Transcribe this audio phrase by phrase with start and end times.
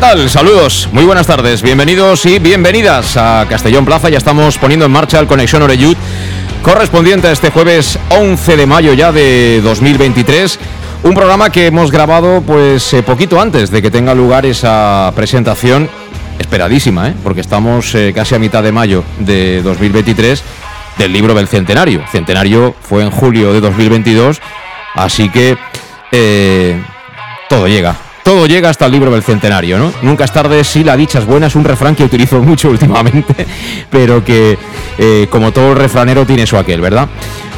[0.00, 0.30] Tal?
[0.30, 4.08] Saludos, muy buenas tardes, bienvenidos y bienvenidas a Castellón Plaza.
[4.08, 5.94] Ya estamos poniendo en marcha el Conexión Oreyud,
[6.62, 10.58] correspondiente a este jueves 11 de mayo ya de 2023.
[11.02, 15.90] Un programa que hemos grabado pues eh, poquito antes de que tenga lugar esa presentación
[16.38, 17.14] esperadísima, ¿eh?
[17.22, 20.42] porque estamos eh, casi a mitad de mayo de 2023
[20.96, 22.02] del libro del centenario.
[22.10, 24.40] Centenario fue en julio de 2022,
[24.94, 25.58] así que
[27.50, 29.92] todo llega todo llega hasta el libro del centenario, ¿no?
[30.02, 33.46] Nunca es tarde si la dicha es buena, es un refrán que utilizo mucho últimamente,
[33.90, 34.58] pero que
[34.98, 37.08] eh, como todo refranero tiene su aquel, ¿verdad?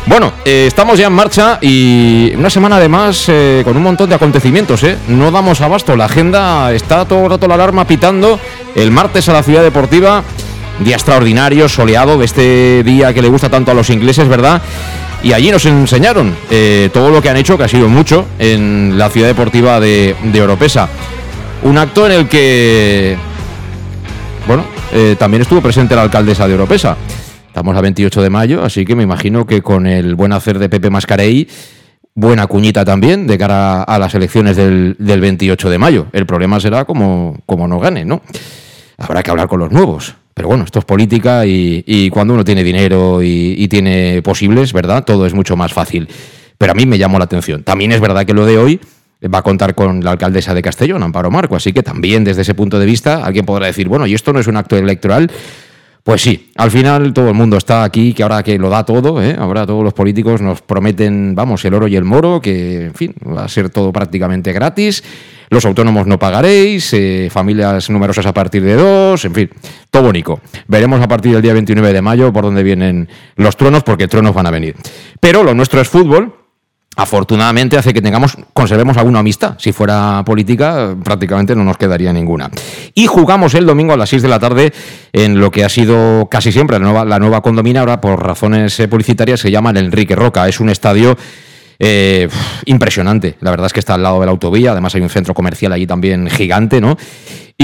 [0.06, 4.16] Bueno, eh, estamos ya en marcha y una semana además eh, con un montón de
[4.16, 4.98] acontecimientos, ¿eh?
[5.08, 8.38] No damos abasto, la agenda está todo el rato la alarma pitando.
[8.74, 10.24] El martes a la ciudad deportiva,
[10.80, 14.60] día extraordinario, soleado, de este día que le gusta tanto a los ingleses, ¿verdad?
[15.22, 18.98] Y allí nos enseñaron eh, todo lo que han hecho, que ha sido mucho, en
[18.98, 20.88] la ciudad deportiva de, de Oropesa.
[21.62, 23.16] Un acto en el que,
[24.46, 26.96] bueno, eh, también estuvo presente la alcaldesa de Oropesa.
[27.46, 30.68] Estamos a 28 de mayo, así que me imagino que con el buen hacer de
[30.68, 31.46] Pepe Mascarey,
[32.14, 36.06] buena cuñita también de cara a las elecciones del, 28 de mayo.
[36.12, 38.22] El problema será como, como no gane, ¿no?
[39.02, 40.14] Habrá que hablar con los nuevos.
[40.32, 45.04] Pero bueno, esto es política y, cuando uno tiene dinero y, tiene posibles, ¿verdad?
[45.04, 46.08] Todo es mucho más fácil.
[46.56, 47.64] Pero a mí me llamó la atención.
[47.64, 48.80] También es verdad que lo de hoy
[49.32, 51.56] va a contar con la alcaldesa de Castellón, Amparo Marco.
[51.56, 54.40] Así que también desde ese punto de vista alguien podrá decir, bueno, y esto no
[54.40, 55.30] es un acto electoral.
[56.02, 59.22] Pues sí, al final todo el mundo está aquí, que ahora que lo da todo,
[59.22, 59.36] ¿eh?
[59.38, 63.14] ahora todos los políticos nos prometen, vamos, el oro y el moro, que en fin,
[63.24, 65.02] va a ser todo prácticamente gratis
[65.52, 69.50] los autónomos no pagaréis, eh, familias numerosas a partir de dos, en fin,
[69.90, 70.40] todo bonito.
[70.66, 74.34] Veremos a partir del día 29 de mayo por dónde vienen los tronos, porque tronos
[74.34, 74.74] van a venir.
[75.20, 76.34] Pero lo nuestro es fútbol,
[76.96, 79.54] afortunadamente hace que tengamos, conservemos alguna amistad.
[79.58, 82.50] Si fuera política, prácticamente no nos quedaría ninguna.
[82.94, 84.72] Y jugamos el domingo a las 6 de la tarde
[85.12, 88.88] en lo que ha sido casi siempre la nueva, la condomina, ahora por razones eh,
[88.88, 90.46] publicitarias se llama el Enrique Roca.
[90.48, 91.16] Es un estadio
[91.78, 92.28] eh,
[92.66, 93.36] impresionante.
[93.40, 95.72] La verdad es que está al lado de la autovía, además hay un centro comercial
[95.72, 96.96] allí también gigante, ¿no?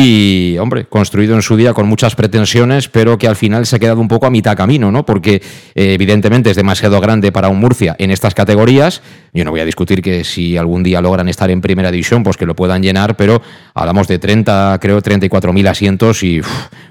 [0.01, 3.79] Y, hombre, construido en su día con muchas pretensiones, pero que al final se ha
[3.81, 5.05] quedado un poco a mitad camino, ¿no?
[5.05, 5.43] Porque
[5.75, 9.03] eh, evidentemente es demasiado grande para un Murcia en estas categorías.
[9.35, 12.37] Yo no voy a discutir que si algún día logran estar en primera división, pues
[12.37, 13.43] que lo puedan llenar, pero
[13.75, 16.43] hablamos de 30, creo, 34 mil asientos y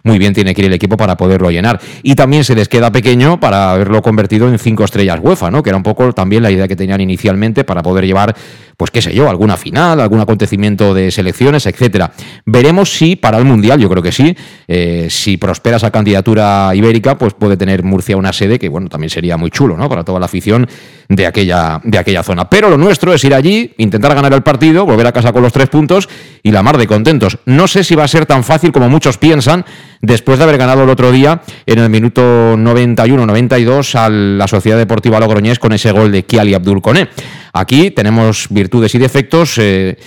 [0.03, 1.79] muy bien tiene que ir el equipo para poderlo llenar.
[2.03, 5.63] Y también se les queda pequeño para haberlo convertido en cinco estrellas UEFA, ¿no?
[5.63, 8.35] Que era un poco también la idea que tenían inicialmente para poder llevar
[8.77, 12.11] pues qué sé yo, alguna final, algún acontecimiento de selecciones, etcétera.
[12.45, 14.35] Veremos si para el Mundial, yo creo que sí,
[14.67, 19.09] eh, si prospera esa candidatura ibérica, pues puede tener Murcia una sede que, bueno, también
[19.09, 19.87] sería muy chulo, ¿no?
[19.87, 20.67] Para toda la afición
[21.07, 22.49] de aquella, de aquella zona.
[22.49, 25.53] Pero lo nuestro es ir allí, intentar ganar el partido, volver a casa con los
[25.53, 26.09] tres puntos
[26.43, 27.37] y la mar de contentos.
[27.45, 29.63] No sé si va a ser tan fácil como muchos piensan,
[30.01, 35.19] después de haber ganado el otro día en el minuto 91-92 a la Sociedad Deportiva
[35.19, 37.09] Logroñés con ese gol de Kiali Abdul Koné.
[37.53, 39.57] Aquí tenemos virtudes y defectos.
[39.59, 39.97] Eh,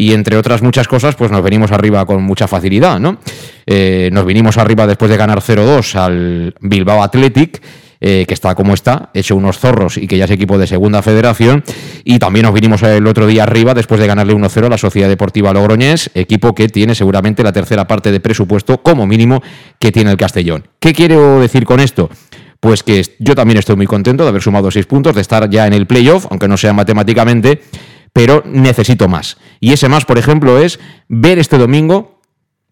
[0.00, 3.18] y entre otras muchas cosas, pues nos venimos arriba con mucha facilidad, ¿no?
[3.66, 7.60] Eh, nos vinimos arriba después de ganar 0-2 al Bilbao Athletic.
[8.00, 11.02] Eh, que está como está, hecho unos zorros y que ya es equipo de segunda
[11.02, 11.64] federación.
[12.04, 15.08] Y también nos vinimos el otro día arriba después de ganarle 1-0 a la Sociedad
[15.08, 19.42] Deportiva Logroñés, equipo que tiene seguramente la tercera parte de presupuesto como mínimo
[19.80, 20.68] que tiene el Castellón.
[20.78, 22.08] ¿Qué quiero decir con esto?
[22.60, 25.66] Pues que yo también estoy muy contento de haber sumado seis puntos, de estar ya
[25.66, 27.62] en el playoff, aunque no sea matemáticamente,
[28.12, 29.36] pero necesito más.
[29.60, 30.78] Y ese más, por ejemplo, es
[31.08, 32.20] ver este domingo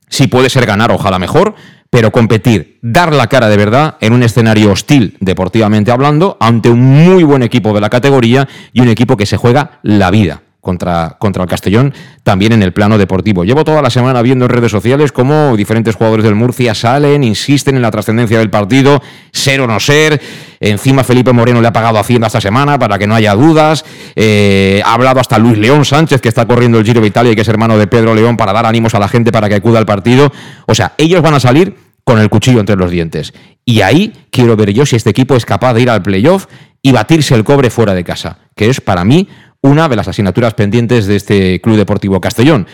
[0.09, 1.55] si puede ser ganar, ojalá mejor,
[1.91, 6.81] pero competir, dar la cara de verdad en un escenario hostil, deportivamente hablando, ante un
[6.81, 11.15] muy buen equipo de la categoría y un equipo que se juega la vida contra,
[11.21, 13.45] contra el Castellón, también en el plano deportivo.
[13.45, 17.77] Llevo toda la semana viendo en redes sociales cómo diferentes jugadores del Murcia salen, insisten
[17.77, 20.21] en la trascendencia del partido, ser o no ser.
[20.59, 23.85] Encima Felipe Moreno le ha pagado Hacienda esta semana para que no haya dudas.
[24.17, 27.37] Eh, ha hablado hasta Luis León Sánchez, que está corriendo el Giro de Italia y
[27.37, 29.79] que es hermano de Pedro León, para dar ánimos a la gente para que acuda
[29.79, 30.33] al partido.
[30.67, 33.33] O sea, ellos van a salir con el cuchillo entre los dientes.
[33.65, 36.47] Y ahí quiero ver yo si este equipo es capaz de ir al playoff
[36.83, 39.29] y batirse el cobre fuera de casa, que es para mí
[39.67, 42.67] una de las asignaturas pendientes de este Club Deportivo Castellón.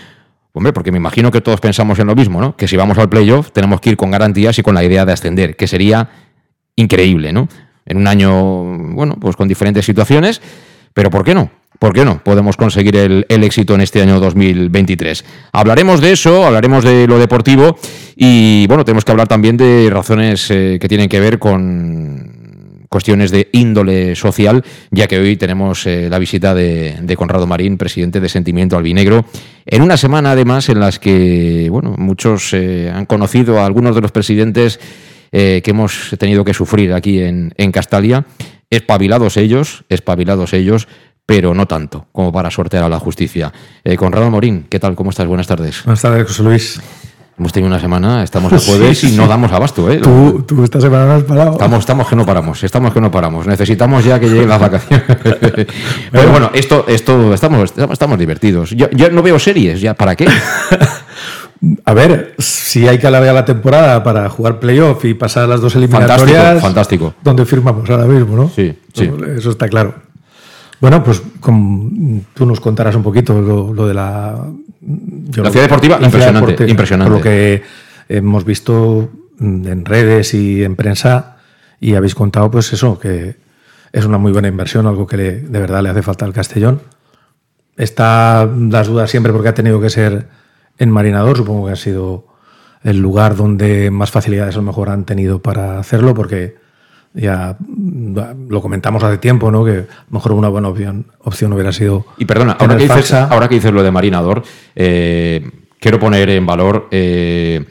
[0.52, 2.54] Hombre, porque me imagino que todos pensamos en lo mismo, ¿no?
[2.56, 5.12] Que si vamos al playoff tenemos que ir con garantías y con la idea de
[5.12, 6.10] ascender, que sería
[6.76, 7.48] increíble, ¿no?
[7.86, 8.32] En un año,
[8.94, 10.42] bueno, pues con diferentes situaciones,
[10.92, 11.50] pero ¿por qué no?
[11.78, 12.22] ¿Por qué no?
[12.22, 15.24] Podemos conseguir el, éxito en este año 2023.
[15.52, 17.76] Hablaremos de eso, hablaremos de lo deportivo
[18.14, 22.41] y, bueno, tenemos que hablar también de razones eh, que tienen que ver con
[22.92, 24.62] cuestiones de índole social,
[24.92, 29.24] ya que hoy tenemos eh, la visita de, Conrado Marín, presidente de Sentimiento Albinegro,
[29.66, 34.02] en una semana además en las que bueno, muchos eh, han conocido a algunos de
[34.02, 34.78] los presidentes
[35.32, 38.26] eh, que hemos tenido que sufrir aquí en, en Castalia,
[38.70, 40.86] espabilados ellos, espabilados ellos,
[41.24, 43.52] pero no tanto como para sortear a la justicia.
[43.96, 44.96] Conrado Morín, ¿qué tal?
[44.96, 45.26] ¿Cómo estás?
[45.26, 45.82] Buenas tardes.
[45.84, 46.80] Buenas tardes, José Luis.
[47.38, 49.98] Hemos tenido una semana, estamos a jueves y no damos abasto, ¿eh?
[49.98, 51.52] Tú, tú, esta semana no has parado.
[51.52, 53.46] Estamos, estamos que no paramos, estamos que no paramos.
[53.46, 55.04] Necesitamos ya que lleguen las vacaciones.
[56.12, 58.70] Pero bueno, esto, esto estamos, estamos divertidos.
[58.70, 60.28] Yo, yo no veo series, ¿ya para qué?
[61.84, 65.76] A ver, si hay que alargar la temporada para jugar playoff y pasar las dos
[65.76, 66.60] eliminatorias.
[66.60, 67.14] Fantástico, fantástico.
[67.22, 68.50] Donde firmamos ahora mismo, ¿no?
[68.54, 69.08] Sí, sí.
[69.36, 69.94] Eso está claro.
[70.82, 71.22] Bueno, pues
[72.34, 74.32] tú nos contarás un poquito lo, de la...
[75.36, 77.08] la ciudad deportiva, impresionante, impresionante.
[77.08, 77.62] Por lo que
[78.08, 79.08] hemos visto
[79.38, 81.36] en redes y en prensa
[81.78, 83.36] y habéis contado, pues eso, que
[83.92, 86.80] es una muy buena inversión, algo que de verdad le hace falta al Castellón.
[87.76, 90.26] Está las dudas siempre porque ha tenido que ser
[90.78, 92.26] en Marinador, supongo que ha sido
[92.82, 96.56] el lugar donde más facilidades a lo mejor han tenido para hacerlo, porque
[97.14, 97.56] ya
[98.48, 99.64] lo comentamos hace tiempo, ¿no?
[99.64, 102.06] Que a lo mejor una buena opción, opción hubiera sido.
[102.18, 104.42] Y perdona, ahora que, dices, ahora que, dices, lo de Marinador,
[104.74, 107.64] eh, quiero poner en valor eh,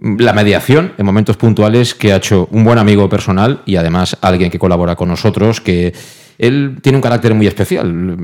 [0.00, 4.50] la mediación en momentos puntuales que ha hecho un buen amigo personal y además alguien
[4.50, 5.92] que colabora con nosotros, que
[6.40, 8.16] él tiene un carácter muy especial.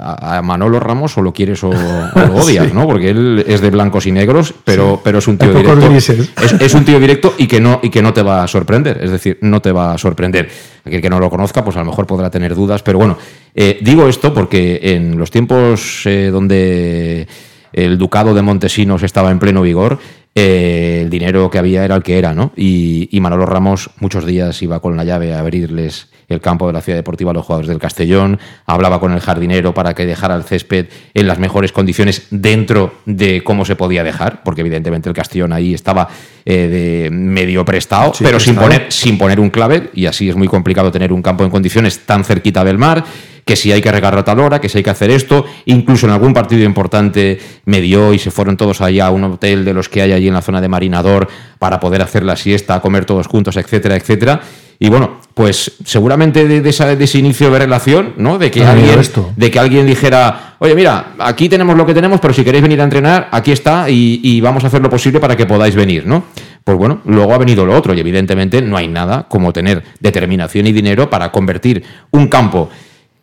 [0.00, 2.86] A Manolo Ramos o lo quieres o, lo odias, ¿no?
[2.86, 5.94] Porque él es de blancos y negros, pero, pero es un tío directo.
[5.94, 9.00] Es, un tío directo y que, no, y que no te va a sorprender.
[9.02, 10.48] Es decir, no te va a sorprender.
[10.82, 12.82] Aquel que no lo conozca, pues a lo mejor podrá tener dudas.
[12.82, 13.18] Pero bueno,
[13.54, 17.28] eh, digo esto porque en los tiempos eh, donde
[17.74, 19.98] el ducado de Montesinos estaba en pleno vigor,
[20.34, 22.52] eh, el dinero que había era el que era, ¿no?
[22.56, 26.72] Y, y Manolo Ramos muchos días iba con la llave a abrirles el campo de
[26.72, 30.44] la ciudad deportiva los jugadores del Castellón, hablaba con el jardinero para que dejara el
[30.44, 35.52] césped en las mejores condiciones dentro de cómo se podía dejar, porque evidentemente el Castellón
[35.52, 36.08] ahí estaba
[36.44, 40.48] eh, de medio prestado, pero sin poner, sin poner un clave, y así es muy
[40.48, 43.04] complicado tener un campo en condiciones tan cerquita del mar
[43.44, 46.06] que si hay que regar a tal hora, que si hay que hacer esto, incluso
[46.06, 49.74] en algún partido importante me dio y se fueron todos allá a un hotel de
[49.74, 53.04] los que hay allí en la zona de Marinador para poder hacer la siesta, comer
[53.04, 54.40] todos juntos, etcétera, etcétera.
[54.78, 58.38] Y bueno, pues seguramente de, ese inicio de relación, ¿no?
[58.38, 59.00] De que, alguien,
[59.36, 62.80] de que alguien dijera, oye, mira, aquí tenemos lo que tenemos, pero si queréis venir
[62.80, 66.24] a entrenar, aquí está y, vamos a hacer lo posible para que podáis venir, ¿no?
[66.64, 70.66] Pues bueno, luego ha venido lo otro y evidentemente no hay nada como tener determinación
[70.66, 72.68] y dinero para convertir un campo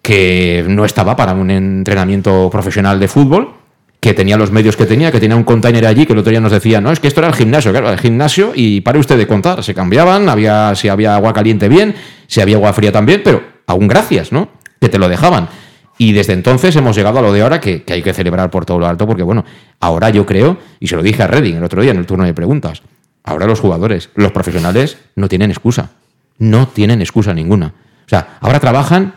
[0.02, 3.59] que no estaba para un entrenamiento profesional de fútbol
[4.00, 6.40] que tenía los medios que tenía, que tenía un container allí, que el otro día
[6.40, 9.18] nos decía, no, es que esto era el gimnasio, claro, el gimnasio, y pare usted
[9.18, 11.96] de contar, se cambiaban, había, si había agua caliente bien,
[12.28, 14.50] si había agua fría también, pero aún gracias, ¿no?
[14.80, 15.50] Que te lo dejaban.
[15.98, 18.80] Y desde entonces hemos llegado a lo de ahora que, hay que celebrar por todo
[18.80, 19.44] lo alto, porque bueno,
[19.82, 22.24] ahora yo creo, y se lo dije a Redding el otro día en el turno
[22.24, 22.82] de preguntas,
[23.26, 25.92] ahora los jugadores, los profesionales, no tienen excusa.
[26.38, 27.74] No tienen excusa ninguna.
[28.06, 29.14] O sea, ahora trabajan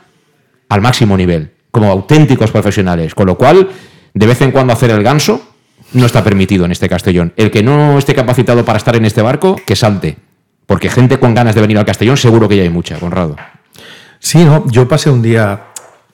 [0.68, 3.68] al máximo nivel, como auténticos profesionales, con lo cual
[4.14, 5.42] de vez en cuando hacer el ganso
[5.92, 7.32] no está permitido en este Castellón.
[7.36, 10.16] El que no esté capacitado para estar en este barco, que salte.
[10.66, 13.36] Porque gente con ganas de venir al Castellón seguro que ya hay mucha, Conrado.
[14.18, 15.64] Sí, no, yo pasé un día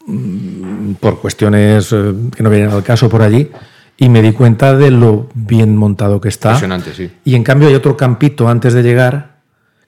[0.07, 3.51] mm, por cuestiones eh, que no vienen al caso por allí
[3.97, 6.51] y me di cuenta de lo bien montado que está.
[6.51, 7.11] Impresionante, sí.
[7.25, 9.38] Y en cambio hay otro campito antes de llegar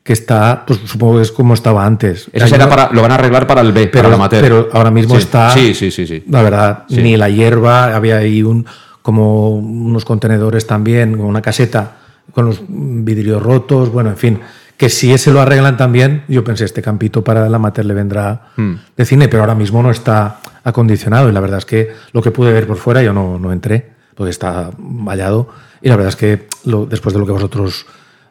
[0.02, 2.28] que está, pues supongo que es como estaba antes.
[2.33, 4.90] Eso será para, lo van a arreglar para el B, pero, para la Pero ahora
[4.90, 5.50] mismo está.
[5.50, 6.25] Sí, sí, sí, sí.
[6.28, 8.66] La verdad, ni la hierba, había ahí un,
[9.02, 11.97] como unos contenedores también, una caseta
[12.33, 14.40] con los vidrios rotos, bueno, en fin.
[14.76, 18.52] Que si ese lo arreglan también, yo pensé, este campito para la Mater le vendrá
[18.57, 18.75] hmm.
[18.97, 21.28] de cine, pero ahora mismo no está acondicionado.
[21.28, 23.90] Y la verdad es que lo que pude ver por fuera, yo no, no entré,
[24.14, 25.49] porque está vallado.
[25.83, 27.85] Y la verdad es que lo, después de lo que vosotros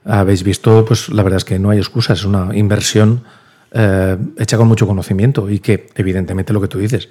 [0.05, 2.19] habéis visto, pues la verdad es que no hay excusas.
[2.19, 3.23] Es una inversión
[3.71, 7.09] eh, hecha con mucho conocimiento y que, evidentemente, lo que tú dices,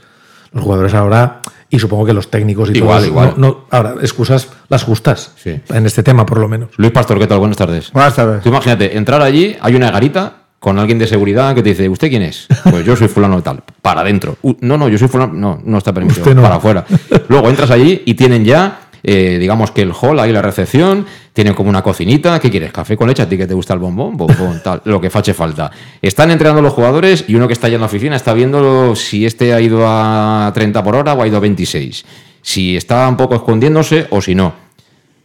[0.52, 1.40] los jugadores ahora,
[1.70, 3.34] y supongo que los técnicos y Igual, todos, igual.
[3.36, 5.60] no- no- ahora, excusas las justas, Sí.
[5.68, 6.70] en este tema por lo menos.
[6.78, 7.38] Luis Pastor, ¿qué tal?
[7.38, 7.92] Buenas tardes.
[7.92, 8.42] Buenas tardes.
[8.42, 12.08] Tú imagínate, entrar allí, hay una garita con alguien de seguridad que te dice, ¿usted
[12.08, 12.46] quién es?
[12.70, 13.62] Pues yo soy fulano de tal.
[13.82, 14.36] Para adentro.
[14.42, 15.32] "Uh, no, no, yo soy fulano.
[15.34, 16.34] No, no está permitido.
[16.34, 16.42] No.
[16.42, 16.84] Para afuera.
[17.28, 21.54] Luego entras allí y tienen ya, eh, digamos que el hall, ahí la recepción, tienen
[21.54, 22.38] como una cocinita.
[22.40, 22.72] ¿Qué quieres?
[22.72, 23.22] ¿Café con leche?
[23.22, 24.16] ¿A ti que te gusta el bombón?
[24.16, 24.82] Bombón, tal.
[24.84, 25.70] Lo que fache falta.
[26.02, 29.26] Están entrenando los jugadores y uno que está allá en la oficina está viendo si
[29.26, 32.04] este ha ido a 30 por hora o ha ido a 26.
[32.42, 34.68] Si está un poco escondiéndose o si no.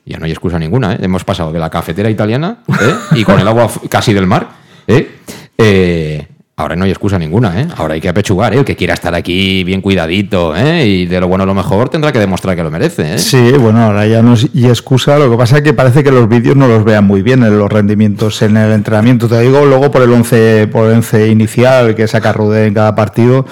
[0.05, 0.97] Ya no hay excusa ninguna, ¿eh?
[1.01, 2.93] Hemos pasado de la cafetera italiana ¿eh?
[3.11, 4.49] y con el agua casi del mar.
[4.87, 5.09] ¿eh?
[5.57, 7.67] Eh, ahora no hay excusa ninguna, ¿eh?
[7.77, 8.59] Ahora hay que apechugar, ¿eh?
[8.59, 10.85] El que quiera estar aquí bien cuidadito, ¿eh?
[10.85, 13.17] Y de lo bueno a lo mejor tendrá que demostrar que lo merece, ¿eh?
[13.17, 15.17] Sí, bueno, ahora ya no es y excusa.
[15.17, 17.57] Lo que pasa es que parece que los vídeos no los vean muy bien en
[17.57, 19.27] los rendimientos en el entrenamiento.
[19.27, 22.93] Te digo, luego por el 11, por el 11 inicial que saca Rudé en cada
[22.93, 23.45] partido,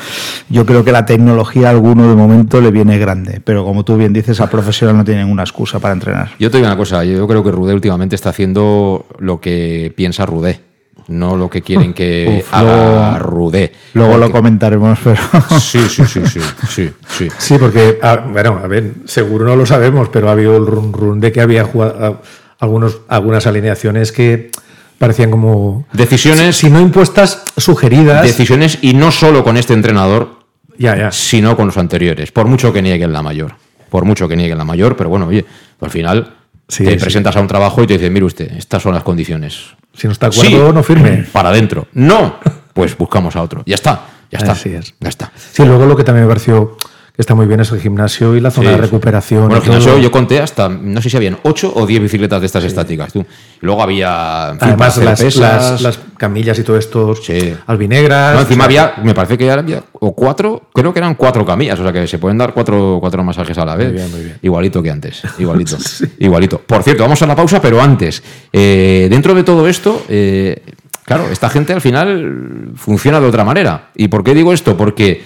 [0.50, 3.41] yo creo que la tecnología a alguno de momento le viene grande.
[3.43, 6.29] Pero como tú bien dices, a profesional no tiene ninguna excusa para entrenar.
[6.39, 10.25] Yo te digo una cosa, yo creo que Rudé últimamente está haciendo lo que piensa
[10.25, 10.70] Rudé,
[11.11, 13.71] no lo que quieren que Uf, haga luego- Rudé.
[13.93, 15.21] Luego lo comentaremos, pero...
[15.59, 16.39] Sí, sí, sí, sí,
[16.69, 17.27] sí, sí.
[17.37, 20.93] Sí, porque, ah, bueno, a ver, seguro no lo sabemos, pero ha habido el run
[20.93, 22.21] run de que había jugado, ah,
[22.59, 24.51] algunos, algunas alineaciones que
[24.97, 25.87] parecían como.
[25.93, 28.23] Decisiones, Si no impuestas, sugeridas.
[28.23, 30.39] decisiones y no solo con este entrenador,
[30.77, 31.11] ya, ya.
[31.11, 33.55] sino con los anteriores, por mucho que nieguen la mayor.
[33.89, 35.43] Por mucho que nieguen la mayor, pero bueno, oye,
[35.81, 36.35] al final
[36.69, 36.97] Sí, te sí.
[36.99, 39.75] presentas a un trabajo y te dicen, mire usted, estas son las condiciones.
[39.93, 41.25] Si no está de acuerdo, Sí, no firme.
[41.31, 41.88] Para adentro.
[41.93, 42.39] No,
[42.74, 43.63] pues buscamos a otro.
[43.65, 44.53] Ya está, ya está.
[44.53, 44.93] Así es.
[45.00, 45.31] Ya está.
[45.36, 46.77] Sí, luego lo que también me pareció
[47.21, 49.41] está muy bien es el gimnasio y la zona Sí, de recuperación.
[49.43, 50.01] Bueno, el gimnasio todo.
[50.01, 53.13] yo conté hasta, no sé si habían 8 o 10 bicicletas de estas estáticas.
[53.13, 53.19] Tú.
[53.19, 54.49] Y luego había.
[54.51, 57.53] en fin, Además, las, las, las camillas y todo esto, Sí.
[57.67, 58.35] albinegras.
[58.35, 61.45] No, encima o sea, había, me parece que había o cuatro, creo que eran cuatro
[61.45, 63.87] camillas, o sea que se pueden dar cuatro, cuatro masajes a la vez.
[63.87, 64.37] Muy bien, muy bien.
[64.41, 65.77] Igualito que antes, igualito,
[66.19, 66.59] igualito.
[66.59, 70.61] Por cierto, vamos a la pausa, pero antes, eh, dentro de todo esto, eh,
[71.05, 73.89] claro, esta gente al final funciona de otra manera.
[73.95, 74.75] ¿Y por qué digo esto?
[74.75, 75.23] Porque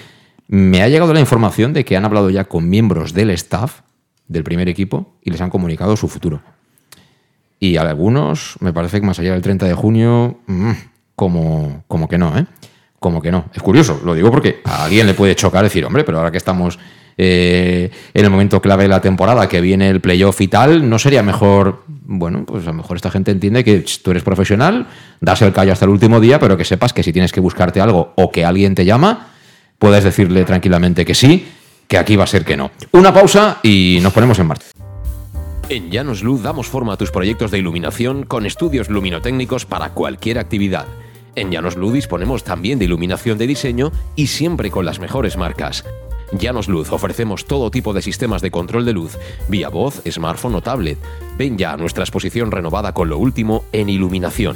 [0.47, 3.81] me ha llegado la información de que han hablado ya con miembros del staff
[4.27, 6.41] del primer equipo y les han comunicado su futuro.
[7.59, 10.71] Y a algunos, me parece que más allá del 30 de junio, mm,
[11.15, 12.45] como, como que no, ¿eh?
[12.99, 13.45] Como que no.
[13.53, 16.37] Es curioso, lo digo porque a alguien le puede chocar decir, hombre, pero ahora que
[16.37, 16.77] estamos
[17.17, 20.99] eh, en el momento clave de la temporada, que viene el playoff y tal, ¿no
[20.99, 24.87] sería mejor, bueno, pues a lo mejor esta gente entiende que tú eres profesional,
[25.21, 27.79] das el callo hasta el último día, pero que sepas que si tienes que buscarte
[27.79, 29.29] algo o que alguien te llama,
[29.79, 31.47] puedes decirle tranquilamente que sí,
[31.87, 32.71] que aquí va a ser que no.
[32.91, 34.67] Una pausa y nos ponemos en marcha.
[35.67, 40.37] En Llanos Luz damos forma a tus proyectos de iluminación con estudios luminotécnicos para cualquier
[40.37, 40.85] actividad.
[41.35, 45.83] En Llanos Luz disponemos también de iluminación de diseño y siempre con las mejores marcas.
[46.31, 49.17] Llanos Luz ofrecemos todo tipo de sistemas de control de luz,
[49.47, 50.97] vía voz, smartphone o tablet.
[51.37, 54.55] Ven ya a nuestra exposición renovada con lo último en iluminación.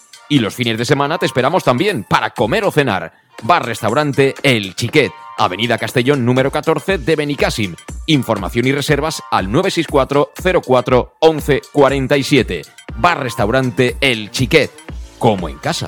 [0.31, 3.11] Y los fines de semana te esperamos también para comer o cenar.
[3.43, 7.75] Bar Restaurante El Chiquet, Avenida Castellón número 14 de Benicàssim.
[8.05, 10.31] Información y reservas al 964
[10.65, 12.61] 04 11 47.
[12.95, 14.71] Bar Restaurante El Chiquet,
[15.19, 15.87] como en casa.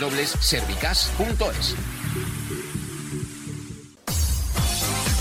[0.00, 1.74] www.servicas.es.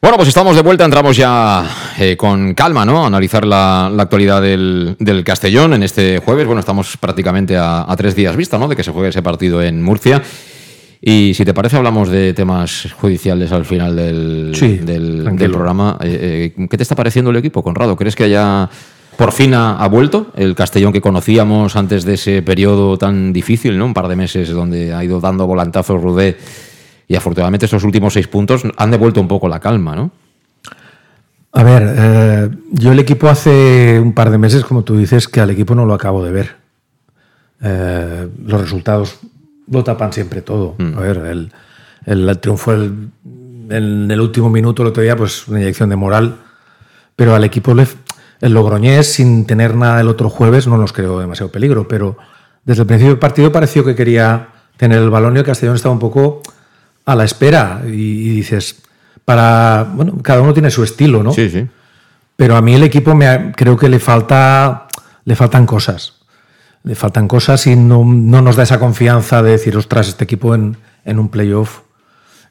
[0.00, 1.64] Bueno, pues estamos de vuelta, entramos ya
[1.98, 3.04] eh, con calma, ¿no?
[3.04, 6.46] A analizar la, la actualidad del, del, Castellón en este jueves.
[6.46, 8.68] Bueno, estamos prácticamente a, a, tres días vista, ¿no?
[8.68, 10.22] De que se juegue ese partido en Murcia.
[11.00, 15.96] Y si te parece, hablamos de temas judiciales al final del, sí, del, del programa.
[16.02, 17.96] Eh, eh, ¿Qué te está pareciendo el equipo, Conrado?
[17.96, 18.68] ¿Crees que haya
[19.16, 23.78] por fin ha, ha, vuelto el Castellón que conocíamos antes de ese periodo tan difícil,
[23.78, 23.86] ¿no?
[23.86, 26.36] Un par de meses donde ha ido dando volantazos Rudé
[27.08, 30.10] y afortunadamente estos últimos seis puntos han devuelto un poco la calma, ¿no?
[31.52, 35.40] A ver, eh, yo el equipo hace un par de meses, como tú dices, que
[35.40, 36.56] al equipo no lo acabo de ver.
[37.62, 39.18] Eh, los resultados
[39.70, 40.74] lo tapan siempre todo.
[40.76, 40.98] Mm.
[40.98, 41.52] A ver, el,
[42.04, 43.10] el, el triunfo el,
[43.70, 46.36] en el último minuto el otro día, pues una inyección de moral,
[47.14, 47.86] pero al equipo le,
[48.40, 52.18] el Logroñés, sin tener nada el otro jueves, no nos creó demasiado peligro, pero
[52.64, 55.94] desde el principio del partido pareció que quería tener el balón y el Castellón estaba
[55.94, 56.42] un poco
[57.06, 58.82] a la espera y, y, dices,
[59.24, 61.32] para, bueno, cada uno tiene su estilo, ¿no?
[61.32, 61.66] Sí, sí.
[62.36, 64.88] Pero a mí el equipo me, creo que le falta,
[65.24, 66.14] le faltan cosas.
[66.82, 70.54] Le faltan cosas y no, no nos da esa confianza de decir, ostras, este equipo
[70.54, 71.80] en, en un playoff.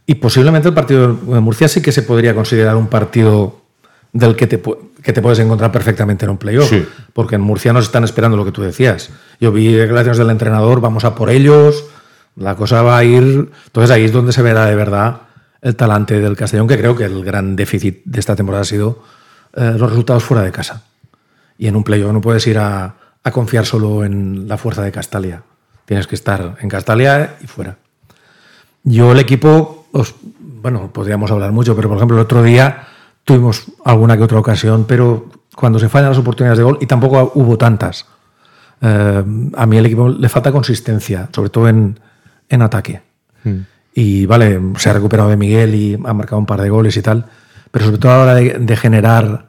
[0.08, 3.62] Y posiblemente el partido de Murcia sí que se podría considerar un partido
[4.12, 4.62] del que te,
[5.04, 6.70] que te puedes encontrar perfectamente en un playoff.
[6.70, 6.86] Sí.
[7.14, 9.10] Porque en Murcia nos están esperando lo que tú decías.
[9.40, 11.86] Yo vi declaraciones del entrenador, vamos a por ellos,
[12.36, 13.52] la cosa va a ir.
[13.66, 15.22] Entonces ahí es donde se verá de verdad
[15.62, 19.02] el talante del Castellón, que creo que el gran déficit de esta temporada ha sido
[19.56, 20.84] eh, los resultados fuera de casa.
[21.58, 22.96] Y en un playoff no puedes ir a,
[23.32, 25.42] confiar solo en la fuerza de Castalia.
[25.86, 27.78] Tienes que estar en Castalia y fuera.
[28.84, 32.88] Yo el equipo, os, bueno, podríamos hablar mucho, pero por ejemplo el otro día
[33.24, 37.32] tuvimos alguna que otra ocasión, pero cuando se fallan las oportunidades de gol, y tampoco
[37.34, 38.06] hubo tantas,
[38.82, 39.24] eh,
[39.56, 42.00] a mí el equipo le falta consistencia, sobre todo en,
[42.50, 43.02] en ataque.
[43.44, 43.60] Mm.
[43.94, 47.02] Y vale, se ha recuperado de Miguel y ha marcado un par de goles y
[47.02, 47.26] tal,
[47.72, 49.48] pero sobre todo a la hora de, de generar,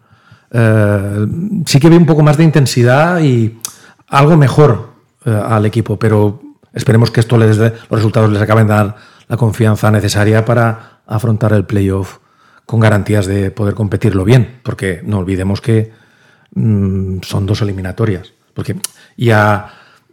[0.52, 1.26] eh,
[1.66, 3.58] sí que vi un poco más de intensidad y
[4.08, 4.90] algo mejor
[5.24, 6.40] eh, al equipo, pero
[6.72, 8.96] esperemos que esto les dé, los resultados les acaben de dar
[9.28, 12.18] la confianza necesaria para afrontar el playoff
[12.64, 15.92] con garantías de poder competirlo bien, porque no olvidemos que
[16.54, 18.76] mmm, son dos eliminatorias, porque
[19.16, 19.68] ya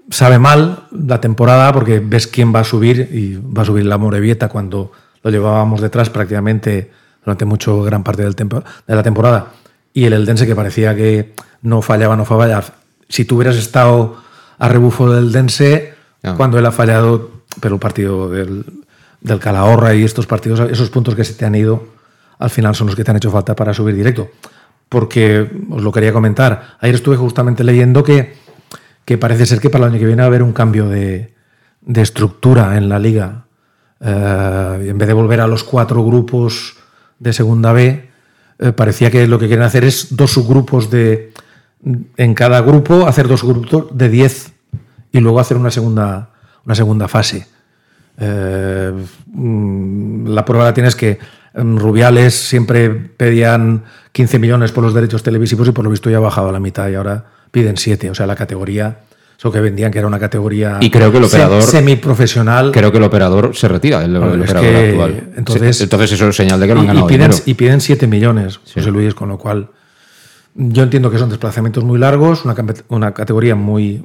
[0.10, 3.98] sabe mal la temporada porque ves quién va a subir y va a subir la
[3.98, 4.92] Morevieta cuando
[5.24, 6.92] lo llevábamos detrás prácticamente
[7.24, 9.54] durante mucho gran parte del tempo, de la temporada
[9.94, 12.64] y el Eldense que parecía que no fallaba, no fallaba.
[13.08, 14.18] Si tú hubieras estado
[14.58, 16.36] a rebufo del Dense no.
[16.36, 18.66] cuando él ha fallado, pero el partido del,
[19.22, 21.88] del Calahorra y estos partidos, esos puntos que se te han ido,
[22.40, 24.30] al final son los que te han hecho falta para subir directo.
[24.90, 26.78] Porque os lo quería comentar.
[26.80, 28.36] Ayer estuve justamente leyendo que,
[29.06, 31.34] que parece ser que para el año que viene va a haber un cambio de,
[31.82, 33.46] de estructura en la liga.
[34.00, 36.76] Eh, en vez de volver a los cuatro grupos
[37.20, 38.10] de segunda B,
[38.60, 41.32] eh, parecía que lo que quieren hacer es dos subgrupos de.
[42.16, 44.54] En cada grupo, hacer dos grupos de 10
[45.12, 46.30] y luego hacer una segunda,
[46.66, 47.46] una segunda fase.
[48.18, 48.94] Eh,
[50.26, 51.20] la prueba la tienes que
[51.54, 56.22] Rubiales siempre pedían 15 millones por los derechos televisivos y por lo visto ya ha
[56.22, 58.10] bajado a la mitad y ahora piden 7.
[58.10, 58.98] O sea, la categoría,
[59.38, 62.72] eso que vendían que era una categoría y creo que el operador semiprofesional.
[62.72, 65.24] Creo que el operador se retira, el, el operador que, actual.
[65.38, 67.44] Entonces, entonces eso es señal de que no han y, ganado y piden, dinero.
[67.46, 68.74] y piden 7 millones, sí.
[68.80, 69.70] José Luis, con lo cual
[70.56, 72.56] yo entiendo que son desplazamientos muy largos, una,
[72.90, 74.04] una categoría muy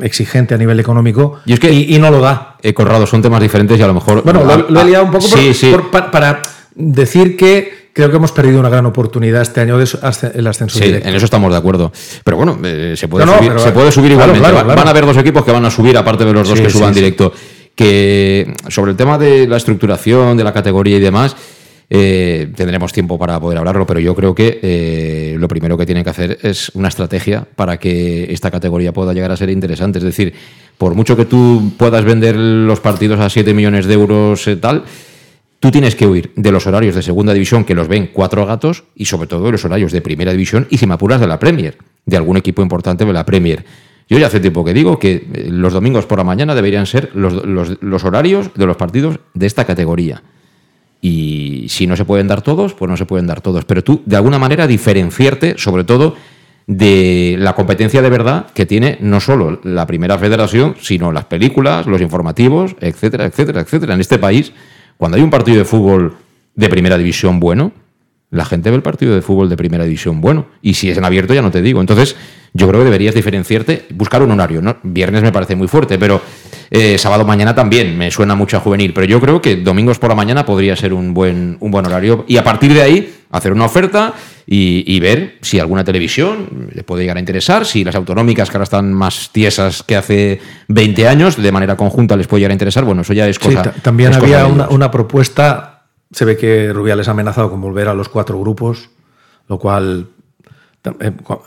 [0.00, 2.56] exigente a nivel económico y, es que, y, y no lo da.
[2.62, 4.22] Eh, Conrado, son temas diferentes y a lo mejor.
[4.22, 5.70] Bueno, lo, lo, he liado un poco sí, por, sí.
[5.72, 6.42] Por, para, para
[6.76, 9.88] decir que creo que hemos perdido una gran oportunidad este año de
[10.34, 11.08] el ascenso sí, directo.
[11.08, 11.90] en eso estamos de acuerdo.
[12.22, 14.50] Pero bueno, eh, se, puede no, subir, pero, se puede subir claro, igualmente.
[14.50, 14.78] claro, claro.
[14.78, 16.70] Van a haber dos equipos que van a subir, aparte de los dos sí, que
[16.70, 17.32] suban sí, directo.
[17.74, 21.36] Que sobre el tema de la estructuración, de la categoría y demás.
[21.88, 26.04] Eh, tendremos tiempo para poder hablarlo, pero yo creo que eh, lo primero que tienen
[26.04, 29.98] que hacer es una estrategia para que esta categoría pueda llegar a ser interesante.
[29.98, 30.34] Es decir,
[30.76, 34.84] por mucho que tú puedas vender los partidos a 7 millones de euros eh, tal,
[35.66, 38.84] tú tienes que huir de los horarios de segunda división que los ven cuatro gatos
[38.94, 41.40] y sobre todo de los horarios de primera división y si me apuras de la
[41.40, 43.64] Premier, de algún equipo importante de la Premier.
[44.08, 47.10] Yo ya hace tiempo que digo que eh, los domingos por la mañana deberían ser
[47.14, 50.22] los, los, los horarios de los partidos de esta categoría.
[51.00, 53.64] Y si no se pueden dar todos, pues no se pueden dar todos.
[53.64, 56.14] Pero tú, de alguna manera, diferenciarte, sobre todo,
[56.66, 61.86] de la competencia de verdad que tiene no solo la primera federación, sino las películas,
[61.86, 63.94] los informativos, etcétera, etcétera, etcétera.
[63.94, 64.52] En este país,
[64.96, 66.16] cuando hay un partido de fútbol
[66.54, 67.72] de primera división bueno,
[68.30, 70.46] la gente ve el partido de fútbol de primera división bueno.
[70.60, 71.80] Y si es en abierto, ya no te digo.
[71.80, 72.16] Entonces,
[72.56, 74.62] yo creo que deberías diferenciarte, buscar un horario.
[74.62, 74.76] ¿no?
[74.82, 76.20] Viernes me parece muy fuerte, pero
[76.70, 78.92] eh, sábado mañana también me suena mucho a juvenil.
[78.94, 82.24] Pero yo creo que domingos por la mañana podría ser un buen, un buen horario.
[82.28, 84.14] Y a partir de ahí, hacer una oferta
[84.46, 88.56] y, y ver si alguna televisión le puede llegar a interesar, si las autonómicas, que
[88.56, 92.54] ahora están más tiesas que hace 20 años, de manera conjunta les puede llegar a
[92.54, 92.84] interesar.
[92.84, 93.62] Bueno, eso ya es cosa.
[93.62, 95.84] ta- también es había una, una propuesta.
[96.12, 98.90] Se ve que Rubiales ha amenazado con volver a los cuatro grupos,
[99.48, 100.06] lo cual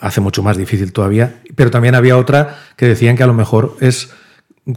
[0.02, 1.42] hace mucho más difícil todavía.
[1.56, 4.10] Pero también había otra que decían que a lo mejor es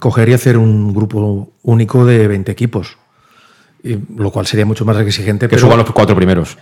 [0.01, 2.97] coger y hacer un grupo único de 20 equipos.
[3.85, 5.47] Y- lo cual sería mucho más exigente.
[5.47, 6.57] Que pero- suban los cuatro primeros.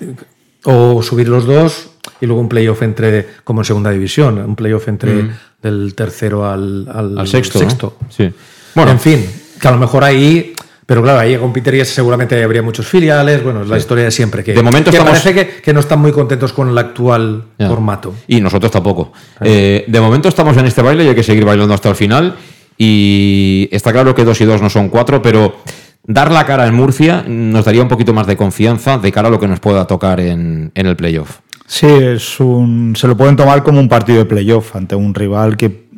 [0.65, 4.89] o subir los dos y luego un playoff entre, como en segunda división, un playoff
[4.89, 5.31] entre Mm.
[5.63, 7.61] del tercero al, al, Al sexto.
[8.01, 8.09] ¿no?
[8.11, 8.31] Sí.
[8.75, 9.27] Bueno, en fin,
[9.59, 10.53] que a lo mejor ahí,
[10.91, 14.43] pero claro, ahí con Peter seguramente habría muchos filiales, bueno, es la historia de siempre,
[14.43, 17.45] que, De momento que estamos- parece que, que no están muy contentos con el actual
[17.57, 17.69] Ya.
[17.69, 18.13] formato.
[18.27, 19.13] Y nosotros tampoco.
[19.41, 22.35] Eh, de momento estamos en este baile y hay que seguir bailando hasta el final.
[22.77, 25.55] Y está claro que dos y dos no son cuatro, pero
[26.03, 29.31] dar la cara en Murcia nos daría un poquito más de confianza de cara a
[29.31, 31.39] lo que nos pueda tocar en, en el playoff.
[31.69, 35.57] Sí, es un, se lo pueden tomar como un partido de playoff ante un rival
[35.57, 35.89] que,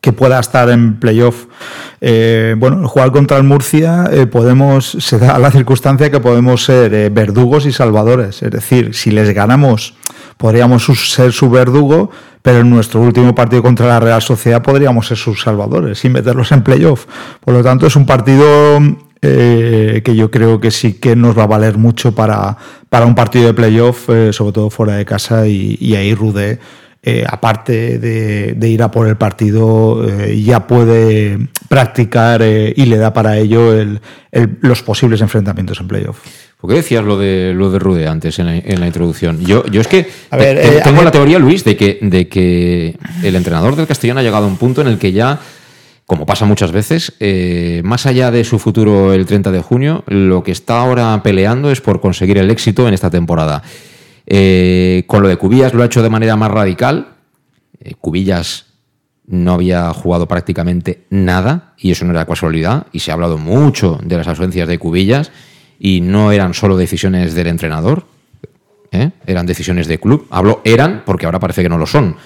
[0.00, 1.46] que pueda estar en playoff.
[2.00, 6.94] Eh, bueno, jugar contra el Murcia eh, podemos, se da la circunstancia que podemos ser
[6.94, 8.42] eh, verdugos y salvadores.
[8.42, 9.94] Es decir, si les ganamos,
[10.36, 12.10] podríamos ser su verdugo,
[12.42, 16.52] pero en nuestro último partido contra la Real Sociedad podríamos ser sus salvadores y meterlos
[16.52, 17.06] en playoff.
[17.44, 18.80] Por lo tanto, es un partido
[19.20, 22.56] que yo creo que sí que nos va a valer mucho para,
[22.88, 26.60] para un partido de playoff, sobre todo fuera de casa, y ahí Rude,
[27.08, 32.86] eh, aparte de, de ir a por el partido, eh, ya puede practicar eh, y
[32.86, 34.00] le da para ello el-
[34.32, 36.18] el- los posibles enfrentamientos en playoff.
[36.60, 39.40] ¿Por qué decías lo de, lo de Rude antes en la, en la introducción?
[39.44, 41.04] Yo, yo es que A ver, te- a tengo ver.
[41.04, 44.56] la teoría, Luis, de que, de que el entrenador del Castellón ha llegado a un
[44.56, 45.38] punto en el que ya,
[46.04, 50.42] como pasa muchas veces, eh, más allá de su futuro el 30 de junio, lo
[50.42, 53.62] que está ahora peleando es por conseguir el éxito en esta temporada.
[54.30, 57.14] Eh, con lo de Cubillas lo ha hecho de manera más radical.
[57.80, 58.66] Eh, Cubillas
[59.26, 63.98] no había jugado prácticamente nada y eso no era casualidad y se ha hablado mucho
[64.02, 65.32] de las ausencias de Cubillas
[65.78, 68.04] y no eran solo decisiones del entrenador,
[68.90, 69.10] ¿eh?
[69.26, 70.26] eran decisiones de club.
[70.30, 72.16] Hablo eran porque ahora parece que no lo son.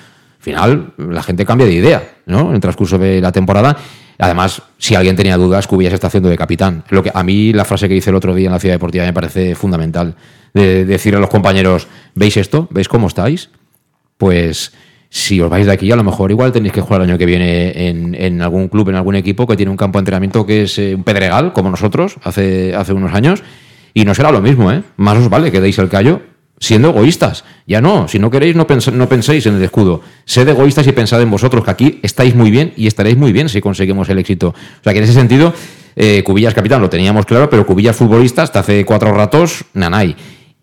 [0.42, 2.48] Al final la gente cambia de idea ¿no?
[2.48, 3.76] en el transcurso de la temporada.
[4.18, 6.82] Además, si alguien tenía dudas, Cubillas está haciendo de capitán.
[6.90, 9.04] Lo que a mí la frase que hice el otro día en la ciudad deportiva
[9.04, 10.16] me parece fundamental
[10.52, 12.66] de decir a los compañeros, ¿veis esto?
[12.72, 13.50] ¿Veis cómo estáis?
[14.18, 14.72] Pues
[15.10, 17.26] si os vais de aquí, a lo mejor igual tenéis que jugar el año que
[17.26, 20.62] viene en, en algún club, en algún equipo que tiene un campo de entrenamiento que
[20.62, 23.44] es eh, un pedregal, como nosotros, hace, hace unos años,
[23.94, 24.82] y no será lo mismo, ¿eh?
[24.96, 26.31] Más os vale que deis el callo
[26.62, 27.44] siendo egoístas.
[27.66, 30.00] Ya no, si no queréis, no, pens- no penséis en el escudo.
[30.24, 33.48] Sed egoístas y pensad en vosotros, que aquí estáis muy bien y estaréis muy bien
[33.48, 34.48] si conseguimos el éxito.
[34.50, 35.52] O sea que en ese sentido,
[35.96, 40.14] eh, Cubillas capitán lo teníamos claro, pero Cubillas futbolista hasta hace cuatro ratos, nanay.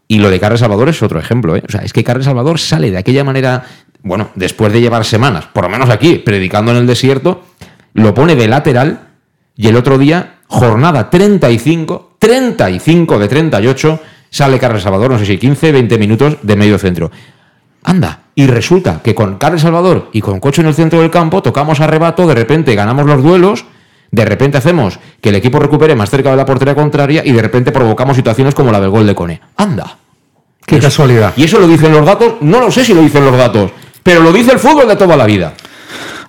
[0.08, 1.58] Y lo de Carles Salvador es otro ejemplo.
[1.58, 1.64] ¿eh?
[1.68, 3.66] O sea, es que Carles Salvador sale de aquella manera,
[4.02, 7.44] bueno, después de llevar semanas, por lo menos aquí, predicando en el desierto,
[7.94, 9.10] lo pone de lateral
[9.58, 14.00] y el otro día, jornada 35, 35 de 38,
[14.30, 17.12] sale Carles Salvador, no sé si 15, 20 minutos de medio centro.
[17.84, 21.42] Anda, y resulta que con Carles Salvador y con Cocho en el centro del campo
[21.42, 23.66] tocamos a rebato, de repente ganamos los duelos,
[24.12, 27.42] de repente hacemos que el equipo recupere más cerca de la portería contraria y de
[27.42, 29.42] repente provocamos situaciones como la del gol de Cone.
[29.56, 29.98] Anda.
[30.66, 31.34] Qué Eso- casualidad.
[31.38, 32.34] ¿Y eso lo dicen los datos?
[32.42, 33.72] No lo sé si lo dicen los datos,
[34.04, 35.54] pero lo dice el fútbol de toda la vida.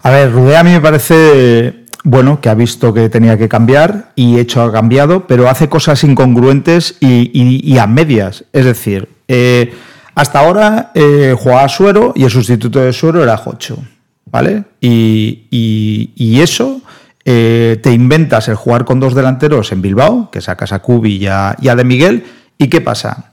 [0.03, 4.13] A ver, Rudé a mí me parece bueno que ha visto que tenía que cambiar
[4.15, 8.45] y hecho ha cambiado, pero hace cosas incongruentes y, a medias.
[8.53, 9.75] Es decir, eh,
[10.15, 13.79] hasta ahora eh, jugaba Suero y el sustituto de Suero era Jocho,
[14.27, 14.65] ¿vale?
[14.81, 16.81] Y eso
[17.25, 21.27] eh, te inventas el jugar con dos delanteros en Bilbao, que sacas a Cubi y
[21.27, 22.25] a, y a De Miguel,
[22.59, 23.31] ¿y qué pasa?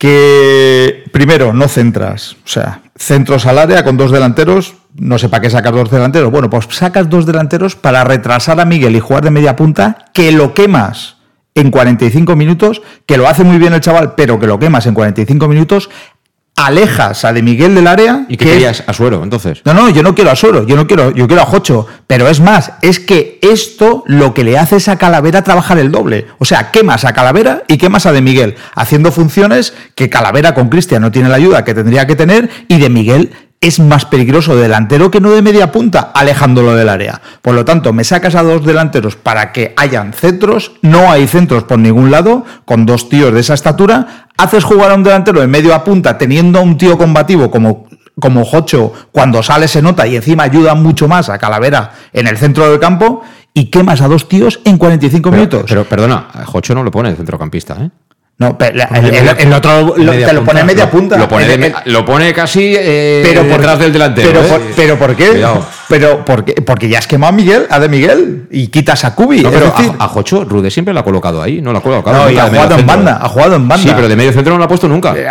[0.00, 5.42] que primero no centras, o sea, centros al área con dos delanteros, no sé para
[5.42, 6.30] qué sacas dos delanteros.
[6.30, 10.32] Bueno, pues sacas dos delanteros para retrasar a Miguel y jugar de media punta, que
[10.32, 11.16] lo quemas
[11.54, 14.94] en 45 minutos, que lo hace muy bien el chaval, pero que lo quemas en
[14.94, 15.90] 45 minutos
[16.66, 18.24] alejas a De Miguel del área.
[18.28, 18.82] ¿Y qué que- querías?
[18.86, 19.60] A Suero, entonces.
[19.64, 21.86] No, no, yo no quiero a Suero, yo no quiero, yo quiero a Jocho.
[22.06, 25.90] Pero es más, es que esto lo que le hace es a Calavera trabajar el
[25.90, 26.26] doble.
[26.38, 30.68] O sea, quemas a Calavera y quemas a De Miguel, haciendo funciones que Calavera con
[30.68, 34.56] Cristian no tiene la ayuda que tendría que tener y De Miguel es más peligroso
[34.56, 37.20] de delantero que no de media punta, alejándolo del área.
[37.42, 41.64] Por lo tanto, me sacas a dos delanteros para que hayan centros, no hay centros
[41.64, 45.46] por ningún lado, con dos tíos de esa estatura, haces jugar a un delantero de
[45.46, 50.06] medio a punta teniendo a un tío combativo como como Jocho, cuando sale se nota
[50.06, 53.22] y encima ayuda mucho más a Calavera en el centro del campo
[53.54, 55.64] y quemas a dos tíos en 45 minutos.
[55.66, 57.90] Pero perdona, Jocho no lo pone de centrocampista, ¿eh?
[58.40, 61.16] No, pero el, el- el otro lo- te lo pone media punta.
[61.18, 64.28] Lo pone, de El- me- lo pone casi eh, pero por- detrás del delantero.
[64.32, 64.48] Pero, ¿eh?
[64.48, 65.28] por, pero ¿por qué?
[65.28, 65.66] Cuidado.
[65.88, 66.52] Pero ¿por qué?
[66.62, 69.42] Porque ya has quemado a Miguel, a De Miguel, y quitas a Cubi.
[69.42, 71.82] No, pero decir- a, a Jocho, Rude siempre lo ha colocado ahí, no lo ha
[71.82, 72.16] colocado.
[72.16, 73.82] No, y ha jugado en banda, ha jugado en banda.
[73.84, 75.14] Sí, pero de medio centro no lo ha puesto nunca.
[75.14, 75.26] Eh,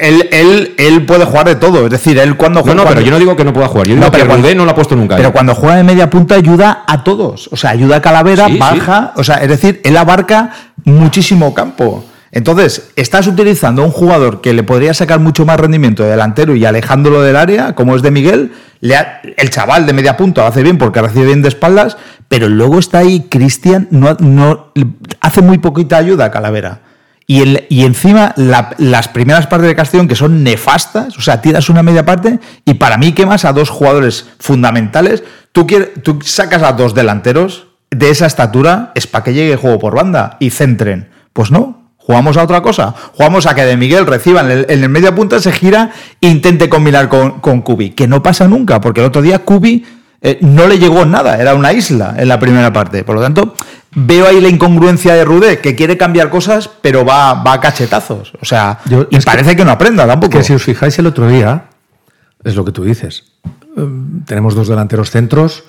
[0.00, 1.84] Él, él, él puede jugar de todo.
[1.84, 2.76] Es decir, él cuando No, juega.
[2.76, 3.86] no, pero cuando- yo no digo que no pueda jugar.
[3.88, 5.16] Yo digo No, que pero cuando- Rude no lo ha puesto nunca.
[5.16, 5.32] Pero ¿eh?
[5.32, 7.48] cuando juega de media punta ayuda a todos.
[7.52, 8.58] O sea, ayuda a Calavera, Sí, sí.
[8.58, 9.12] baja.
[9.16, 10.50] O sea, es decir, él abarca
[10.84, 12.04] muchísimo campo.
[12.36, 16.56] Entonces, estás utilizando a un jugador que le podría sacar mucho más rendimiento de delantero
[16.56, 18.50] y alejándolo del área, como es de Miguel.
[18.80, 21.96] El chaval de media punta lo hace bien porque recibe bien de espaldas,
[22.28, 24.72] pero luego está ahí Cristian, no,
[25.20, 26.80] hace muy poquita ayuda a Calavera.
[27.28, 31.68] Y, el- encima la- las primeras partes de Castellón que son nefastas, o sea, tiras
[31.70, 35.22] una media parte y para mí quemas a dos jugadores fundamentales.
[35.52, 35.68] Tú,
[36.02, 40.36] tú sacas a dos delanteros de esa estatura, es para que llegue juego por banda
[40.40, 41.10] y centren.
[41.32, 42.94] Pues no, jugamos a otra cosa.
[43.14, 45.90] Jugamos a que de Miguel reciba en el, en el media punta, se gira
[46.20, 49.84] e intente combinar con, con Kubi, que no pasa nunca, porque el otro día Kubi
[50.20, 53.04] eh, no le llegó nada, era una isla en la primera parte.
[53.04, 53.54] Por lo tanto,
[53.94, 58.32] veo ahí la incongruencia de Rudé, que quiere cambiar cosas, pero va, va a cachetazos.
[58.40, 60.36] O sea, Yo- y que- parece que, no aprenda tampoco.
[60.38, 61.64] Que si os fijáis el otro día,
[62.42, 63.24] es lo que tú dices.
[63.76, 65.64] Em, tenemos dos delanteros centros,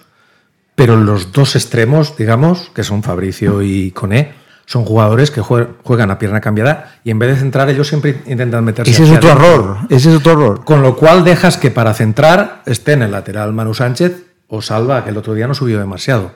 [0.76, 4.34] pero los dos extremos, digamos, que son Fabricio y Coné,
[4.66, 8.22] son jugadores que jue- juegan a pierna cambiada y en vez de centrar ellos siempre
[8.26, 9.54] intentan meterse Ese es otro adentro.
[9.54, 9.78] error.
[9.90, 10.66] Ese es otro error.
[10.66, 15.04] Con lo cual dejas que para centrar esté en el lateral Manu Sánchez o Salva,
[15.04, 16.32] que el otro día no subió demasiado.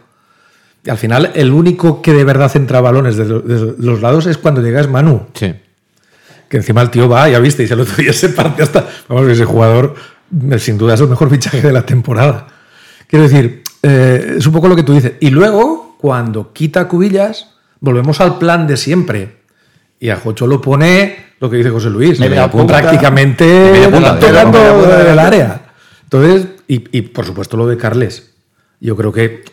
[0.84, 3.42] Y al final, el único que de verdad centra balones desde
[3.80, 5.28] los lados es cuando llega es Manu.
[5.34, 5.54] Sí.
[6.48, 8.88] Que encima el tío va, ya visteis, el otro día se parte hasta.
[9.08, 9.96] Vamos, ese jugador,
[10.52, 12.48] eh, sin duda, es el mejor fichaje de la temporada.
[13.08, 15.14] Quiero decir, eh, es un poco lo que tú dices.
[15.20, 19.40] Y luego, cuando quita cubillas, volvemos al plan de siempre.
[20.00, 22.80] Y a Jocho lo pone lo que dice José Luis, De media punta.
[22.80, 25.62] prácticamente De media punta, de tocando media punta, el área.
[26.04, 28.34] Entonces, y, y, por supuesto lo de Carles.
[28.80, 29.44] Yo creo que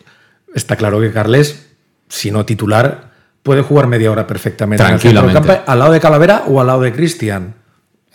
[0.54, 1.66] está claro que Carles,
[2.08, 3.10] si no titular,
[3.42, 5.48] puede jugar media hora perfectamente en el Tranquilamente.
[5.48, 7.54] campo, al lado de Calavera o al lado de Cristian.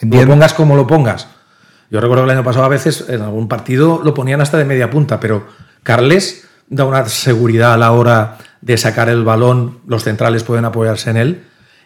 [0.02, 1.28] Lo pongas como lo pongas.
[1.89, 4.65] Yo recuerdo que el año pasado a veces en algún partido lo ponían hasta de
[4.65, 5.45] media punta, pero
[5.84, 11.10] Carles da una seguridad a la hora de sacar el balón, los centrales pueden apoyarse
[11.10, 11.43] en él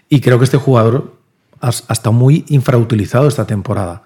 [0.09, 1.13] y creo que este jugador
[1.61, 4.03] ha, estado muy infrautilizado esta temporada.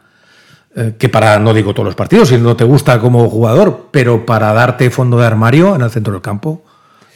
[0.76, 4.26] Eh, que para, no digo todos los partidos, si no te gusta como jugador, pero
[4.26, 6.64] para darte fondo de armario en el centro del campo,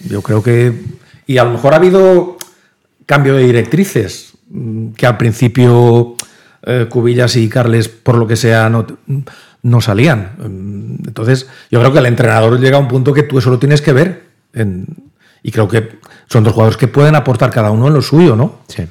[0.07, 0.83] yo creo que...
[1.27, 2.37] Y a lo mejor ha habido
[3.05, 6.15] cambio de directrices, mm, que al principio
[6.63, 8.85] eh, Cubillas y Carles, por lo que sea, no,
[9.61, 10.31] no salían.
[10.39, 13.59] Mm, Entonces, yo creo que el entrenador llega a un punto que tú eso lo
[13.59, 14.23] tienes que ver.
[14.53, 15.12] en-
[15.43, 18.59] y creo que son dos jugadores que pueden aportar cada uno en lo suyo, ¿no?
[18.67, 18.83] Sí.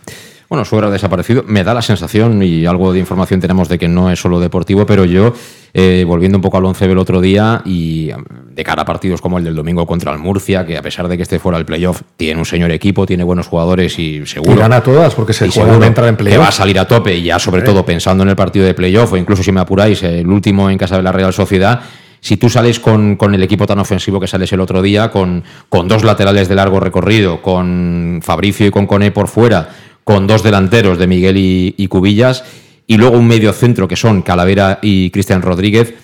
[0.53, 1.45] Bueno, Suero ha desaparecido.
[1.47, 4.85] Me da la sensación, y algo de información tenemos de que no es solo deportivo,
[4.85, 5.33] pero yo,
[5.73, 8.11] eh, volviendo un poco al 11 del otro día, y
[8.51, 11.17] de cara a partidos como el del domingo contra el Murcia, que a pesar de
[11.17, 14.53] que esté fuera del playoff, tiene un señor equipo, tiene buenos jugadores y seguro.
[14.53, 16.45] Y gana todas, porque se seguro entrar en que playoff.
[16.45, 19.11] va a salir a tope y ya sobre todo pensando en el partido de playoff
[19.15, 21.81] o incluso si me apuráis el último en casa de la Real Sociedad
[22.23, 25.43] si tú sales con, con el equipo tan ofensivo que sales el otro día con,
[25.69, 29.69] con dos laterales de largo recorrido con Fabricio y con Cone por fuera
[30.05, 32.45] con dos delanteros de Miguel y, y Cubillas
[32.87, 35.95] y luego un medio centro que son Calavera y Cristian Rodríguez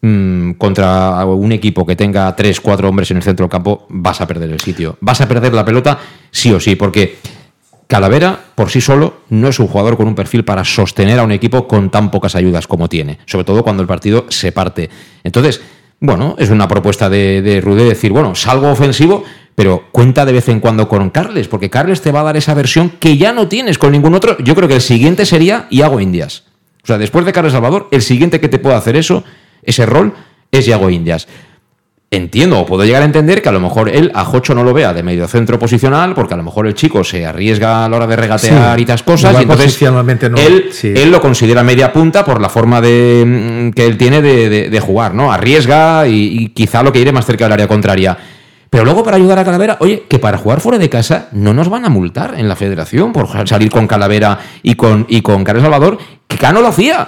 [0.00, 4.20] mm, contra un equipo que tenga tres, cuatro hombres en el centro del campo, vas
[4.20, 4.96] a perder el sitio.
[5.00, 5.98] Vas a perder la pelota
[6.30, 7.18] sí o sí, porque
[7.90, 11.32] Calavera por sí solo no es un jugador con un perfil para sostener a un
[11.32, 14.88] equipo con tan pocas ayudas como tiene, sobre todo cuando el partido se parte.
[15.24, 15.60] Entonces,
[15.98, 19.24] bueno, es una propuesta de, de Rudé decir, bueno, salgo ofensivo,
[19.56, 22.54] pero cuenta de vez en cuando con Carles, porque Carles te va a dar esa
[22.54, 24.38] versión que ya no tienes con ningún otro.
[24.38, 26.44] Yo creo que el siguiente sería Iago Indias.
[26.84, 29.24] O sea, después de Carles Salvador, el siguiente que te puede hacer eso,
[29.64, 30.14] ese rol,
[30.52, 31.26] es Iago Indias.
[32.12, 34.72] Entiendo o puedo llegar a entender que a lo mejor él a Jocho no lo
[34.72, 37.96] vea de medio centro posicional, porque a lo mejor el chico se arriesga a la
[37.98, 38.80] hora de regatear Sí.
[38.80, 40.92] y estas cosas, y entonces posicionalmente no, él, sí.
[40.96, 44.70] él lo considera media punta por la forma de mm, que él tiene de, de-
[44.70, 45.30] de jugar, ¿no?
[45.32, 48.18] Arriesga y, y quizá lo que iré más cerca del área contraria.
[48.68, 51.68] Pero luego para ayudar a Calavera, oye, que para jugar fuera de casa no nos
[51.68, 55.62] van a multar en la federación por salir con Calavera y con, y con Carlos
[55.62, 57.06] Salvador, que Cano lo hacía.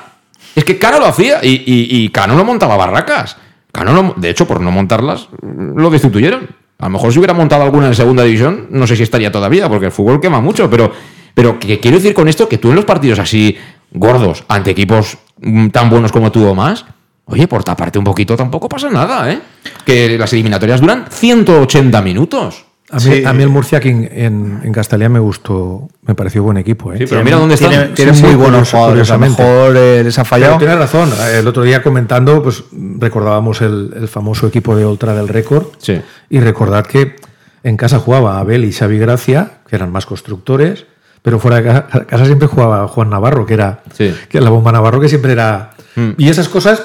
[0.55, 3.37] Es que Cano lo hacía y, y- y Cano no montaba barracas.
[3.73, 6.49] Cano, no- de hecho, por no montarlas, lo destituyeron.
[6.79, 9.69] A lo mejor si hubiera montado alguna en segunda división, no sé si estaría todavía,
[9.69, 10.93] porque el fútbol quema mucho, pero,
[11.35, 13.57] pero que quiero decir con esto que tú en los partidos así
[13.93, 16.85] gordos, ante equipos mm, tan buenos como tú o más,
[17.27, 19.41] oye, por taparte un poquito tampoco pasa nada, ¿eh?
[19.87, 22.65] Que las eliminatorias duran 180 minutos.
[22.93, 26.93] A mí, a mí el Murcia aquí en, en, me gustó, me pareció buen equipo.
[26.93, 26.99] ¿eh?
[26.99, 27.71] Sí, pero mira dónde están.
[27.71, 29.11] Tiene, tiene Sí, muy buenos jugadores.
[29.11, 30.59] A lo mejor eh, les Pero fallado.
[30.59, 31.11] tienes razón.
[31.35, 32.63] El otro día comentando, pues
[32.99, 35.67] recordábamos el, el famoso equipo de Ultra del Récord.
[35.79, 36.01] Sí.
[36.29, 37.17] Y recordad que
[37.65, 40.85] en casa jugaba Abel y Xavi Gracia, que eran más constructores,
[41.23, 44.15] pero fuera de ca- casa, siempre jugaba Juan Navarro, que era Sí.
[44.29, 45.71] que la bomba Navarro, que siempre era.
[45.97, 46.11] Mm.
[46.19, 46.83] Y esas cosas,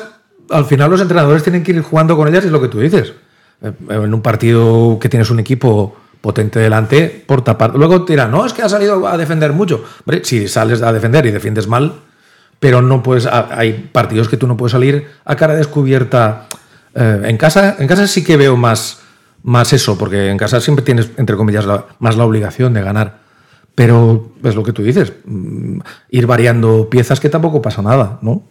[0.50, 3.14] al final los entrenadores tienen que ir jugando con ellas, es lo que tú dices.
[3.62, 7.76] Eh, En un partido que tienes un equipo potente delante, por tapar.
[7.76, 9.84] Luego te dirán, no, es que ha salido a defender mucho.
[10.24, 11.94] Si sales a defender y defiendes mal,
[12.60, 13.28] pero no puedes.
[13.28, 16.48] Hay partidos que tú no puedes salir a cara descubierta.
[16.96, 19.00] Eh, en casa, en casa sí que veo más,
[19.44, 23.20] más eso, porque en casa siempre tienes, entre comillas, la- más la obligación de ganar.
[23.76, 25.80] Pero es lo que tú dices, mm,
[26.10, 28.42] ir variando piezas que tampoco pasa nada, ¿no?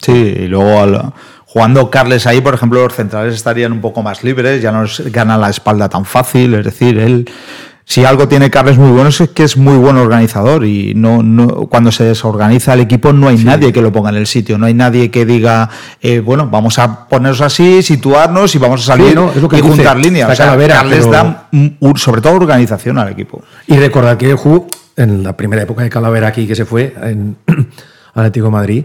[0.00, 1.12] Sí, y luego al-
[1.54, 5.12] jugando Carles ahí, por ejemplo, los centrales estarían un poco más libres, ya no les
[5.12, 7.30] gana la espalda tan fácil, es decir, él
[7.86, 11.46] si algo tiene Carles muy bueno es que es muy buen organizador y no, no
[11.68, 14.66] cuando se desorganiza el equipo no hay nadie que lo ponga en el sitio, no
[14.66, 15.68] hay nadie que diga,
[16.00, 19.48] eh, bueno, vamos a ponernos así, situarnos y vamos a salir Sí, no, es lo
[19.48, 20.28] que y dice, juntar líneas.
[20.30, 23.44] O sea, Calavera, Carles pero- da un- sobre todo organización al equipo.
[23.68, 27.36] Y recordad que jugó en la primera época de Calavera aquí que se fue en
[28.14, 28.84] Atlético de Madrid.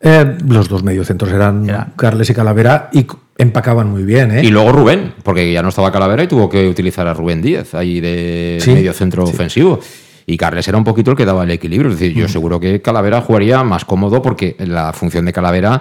[0.00, 1.66] Eh, los dos mediocentros eran.
[1.96, 3.06] Carles y Calavera y
[3.38, 4.40] empacaban muy bien, ¿eh?
[4.44, 7.74] Y luego Rubén, porque ya no estaba Calavera y tuvo que utilizar a Rubén Díaz
[7.74, 9.80] ahí de Sí, medio centro ofensivo.
[10.26, 11.90] Y Carles era un poquito el que daba el equilibrio.
[11.90, 15.80] Es decir, yo seguro que Calavera jugaría más cómodo porque la función de Calavera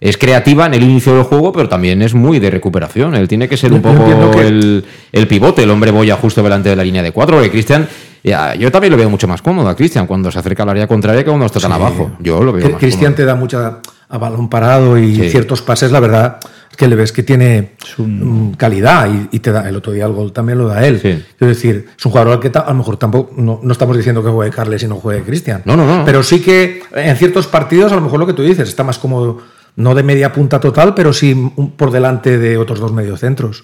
[0.00, 3.14] es creativa en el inicio del juego, pero también es muy de recuperación.
[3.14, 6.68] Él tiene que ser un poco que- el, el pivote, el hombre boya justo delante
[6.68, 7.36] de la línea de cuatro.
[7.36, 7.86] Porque Cristian,
[8.22, 10.86] ya, yo también lo veo mucho más cómodo a Cristian cuando se acerca al área
[10.86, 11.76] contraria que cuando está tan Sí.
[11.76, 12.10] abajo.
[12.20, 13.78] Yo lo veo Cristian te da mucha
[14.12, 15.30] a balón parado y Sí.
[15.30, 16.38] ciertos pases, la verdad,
[16.70, 20.04] es que le ves que tiene mm, calidad y, y te da el otro día
[20.06, 20.98] el gol también lo da él.
[21.00, 21.22] Sí.
[21.38, 23.96] Quiero decir, es un jugador al que ta- a lo mejor tampoco no, no estamos
[23.96, 25.62] diciendo que juegue Carles y no juegue Cristian.
[25.64, 26.04] No, no, no.
[26.04, 28.98] Pero sí que en ciertos partidos, a lo mejor lo que tú dices, está más
[28.98, 29.38] cómodo,
[29.76, 33.62] no de media punta total, pero sí un- por delante de otros dos mediocentros.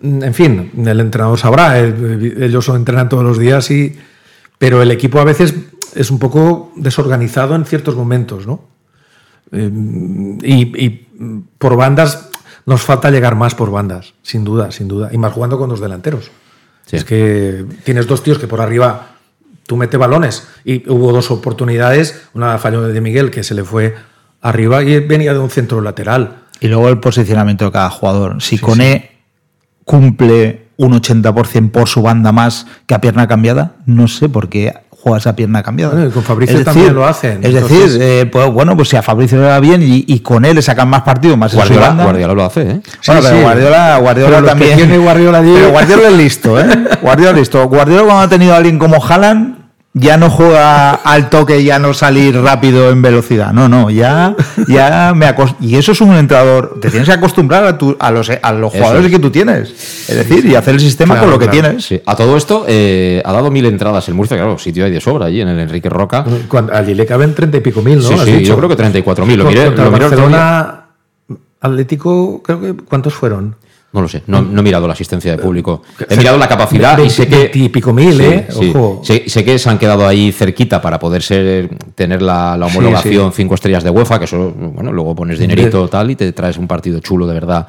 [0.00, 3.96] Mm, En fin, el entrenador sabrá, el- ellos lo entrenan todos los días y.
[4.58, 5.54] Pero el equipo a veces
[5.94, 8.62] es un poco desorganizado en ciertos momentos, ¿no?
[9.52, 9.70] Eh,
[10.42, 12.28] y, y, mm, por bandas
[12.66, 15.08] nos falta llegar más por bandas, sin duda, sin duda.
[15.12, 16.30] Y más jugando con dos delanteros.
[16.86, 16.96] Sí.
[16.96, 19.16] Es que tienes dos tíos que por arriba
[19.66, 23.94] tú metes balones y hubo dos oportunidades, una falló de Miguel que se le fue
[24.42, 26.42] arriba y venía de un centro lateral.
[26.60, 28.42] Y luego el posicionamiento de cada jugador.
[28.42, 29.19] Si Cone
[29.90, 34.72] cumple un 80% por su banda más que a pierna cambiada, no sé por qué
[34.90, 35.92] juega esa pierna cambiada.
[35.94, 38.96] Bueno, y con Fabricio también lo hacen, Es entonces- decir, eh, pues, bueno, pues si
[38.96, 41.58] a Fabricio le va bien y, y con él le sacan más partido, más en
[41.60, 42.04] su Guardiola, banda.
[42.04, 42.64] Guardiola lo hace, ¿eh?
[42.66, 43.42] Bueno, Sí, pero sí.
[43.42, 44.76] Guardiola, Guardiola Pero también.
[44.76, 46.66] tiene Guardiola Pero Guardiola es listo, ¿eh?
[47.02, 47.66] Guardiola es listo.
[47.68, 49.56] Guardiola cuando ha tenido a alguien como Haaland,
[49.92, 53.52] ya no juega al toque, ya no salir rápido en velocidad.
[53.52, 54.36] No, no, ya,
[54.68, 55.26] ya me
[55.60, 56.78] Y eso es un entrenador.
[56.80, 59.10] Te tienes que acostumbrar a, tu- a los, a los jugadores es.
[59.10, 59.70] que tú tienes.
[60.08, 61.68] Es decir, y hacer el sistema Claro, con lo que claro.
[61.68, 61.84] tienes.
[61.84, 62.00] Sí.
[62.06, 65.26] A todo esto, eh, ha dado mil entradas el Murcia, claro, sitio hay de sobra
[65.26, 66.24] allí en el Enrique Roca.
[66.48, 68.02] Cuando, allí le caben treinta y pico mil, ¿no?
[68.08, 68.50] Sí, sí, dicho.
[68.50, 69.36] yo creo que 34.000.
[69.36, 70.36] Lo Con- miré, contra lo miré el otro día.
[70.38, 70.84] Barcelona
[71.60, 73.56] Atlético, creo que ¿cuántos fueron?
[73.92, 75.82] No lo sé, no, no he mirado la asistencia de público.
[76.08, 77.36] He mirado la capacidad y sé que.
[77.36, 78.46] veinte y pico mil, ¿eh?
[78.54, 79.00] Ojo.
[79.02, 83.30] Sé, sé que se han quedado ahí cerquita para poder ser, tener la, la homologación
[83.32, 83.36] sí.
[83.38, 86.68] cinco estrellas de UEFA, que eso, bueno, luego pones dinerito tal y te traes un
[86.68, 87.66] partido chulo de verdad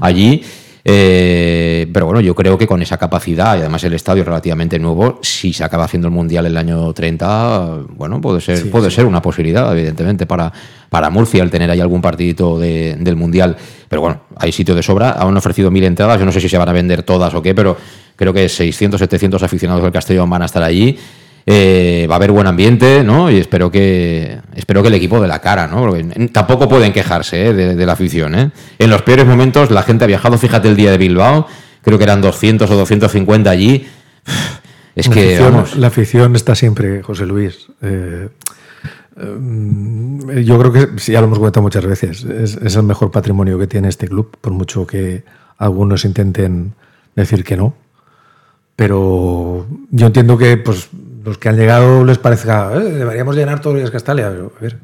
[0.00, 0.44] allí.
[0.86, 4.78] Eh, pero bueno, yo creo que con esa capacidad y además el estadio es relativamente
[4.78, 9.06] nuevo, si se acaba haciendo el Mundial el año 30, bueno, puede ser, puede ser
[9.06, 10.52] una posibilidad, evidentemente, para,
[10.90, 13.56] para Murcia el tener ahí algún partidito de- del Mundial.
[13.88, 16.58] Pero bueno, hay sitio de sobra, han ofrecido mil entradas, yo no sé si se
[16.58, 17.76] van a vender todas o qué, pero
[18.14, 20.98] creo que 600, 700 aficionados del Castellón van a estar allí.
[21.46, 23.30] Eh, va a haber buen ambiente, ¿no?
[23.30, 25.80] Y espero que espero que el equipo de la cara, ¿no?
[25.80, 27.52] Porque tampoco pueden quejarse ¿eh?
[27.52, 28.50] de, de, la afición, ¿eh?
[28.78, 31.46] En los peores momentos la gente ha viajado, fíjate el día de Bilbao,
[31.82, 33.86] creo que eran 200 o 250 allí.
[34.96, 37.66] Es la que afición, vamos, la afición está siempre, José Luis.
[37.82, 38.28] Eh,
[39.16, 43.58] yo creo que, sí, ya lo hemos comentado muchas veces, es, es, el mejor patrimonio
[43.58, 45.24] que tiene este club, por mucho que
[45.58, 46.74] algunos intenten
[47.16, 47.74] decir que no.
[48.76, 50.88] Pero yo entiendo que pues,
[51.24, 54.28] los que han llegado les parezca, eh, deberíamos llenar todos los Castalia.
[54.28, 54.78] A ver,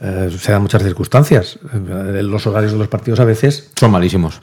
[0.00, 1.58] eh, se dan muchas circunstancias.
[1.72, 4.40] Eh, Los horarios de los partidos a veces son malísimos.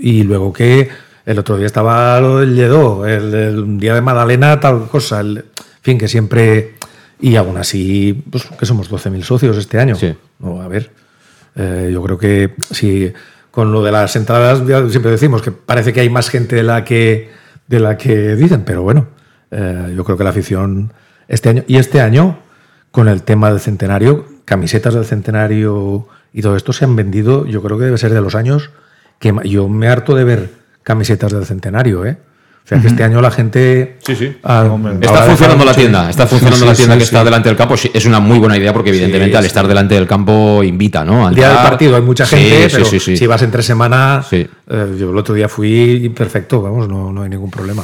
[0.00, 0.88] Y luego que
[1.26, 5.20] el otro día estaba lo del Lledó, el, el día de Magdalena, tal cosa.
[5.20, 5.44] El, en
[5.82, 6.74] fin, que siempre.
[7.22, 9.94] Y aún así, pues que somos 12.000 socios este año.
[9.94, 10.14] Sí.
[10.38, 10.90] No, a ver,
[11.54, 13.12] eh, yo creo que si
[13.50, 16.84] con lo de las entradas, siempre decimos que parece que hay más gente de la
[16.84, 17.30] que,
[17.66, 19.08] de la que dicen, pero bueno,
[19.50, 20.92] eh, yo creo que la afición
[21.28, 22.38] este año, y este año,
[22.90, 27.62] con el tema del centenario, camisetas del centenario y todo esto se han vendido, yo
[27.62, 28.70] creo que debe ser de los años
[29.18, 30.50] que yo me harto de ver
[30.82, 32.18] camisetas del centenario, ¿eh?
[32.64, 33.96] O sea que este año la gente.
[34.06, 34.36] Sí, sí.
[34.44, 34.68] ah,
[35.00, 37.74] Está funcionando la tienda, está funcionando sí, la tienda que está delante del campo.
[37.74, 41.26] Es una muy buena idea porque evidentemente al estar delante del campo invita, ¿no?
[41.26, 44.48] A El día del partido hay mucha gente, pero si vas entre semana, eh,
[44.98, 47.82] yo el otro día fui perfecto, vamos, no, no hay ningún problema.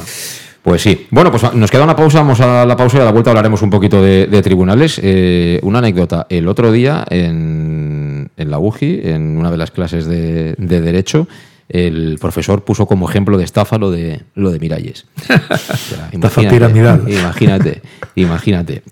[0.67, 1.07] Pues sí.
[1.11, 3.61] Bueno, pues nos queda una pausa, vamos a la pausa y a la vuelta hablaremos
[3.61, 4.99] un poquito de, de tribunales.
[5.01, 6.27] Eh, una anécdota.
[6.29, 11.29] El otro día en, en la UGI, en una de las clases de, de Derecho,
[11.69, 15.05] el profesor puso como ejemplo de estafa lo de, lo de Miralles.
[16.11, 17.05] Estafa piramidal.
[17.07, 17.81] Imagínate,
[18.15, 18.83] imagínate.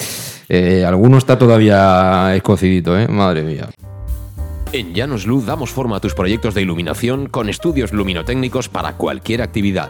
[0.47, 3.09] Eh, alguno está todavía escocidito, ¿eh?
[3.09, 3.67] Madre mía.
[4.71, 9.41] En Llanos Luz damos forma a tus proyectos de iluminación con estudios luminotécnicos para cualquier
[9.41, 9.89] actividad.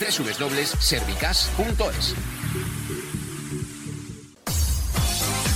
[0.00, 2.14] www.servicas.es.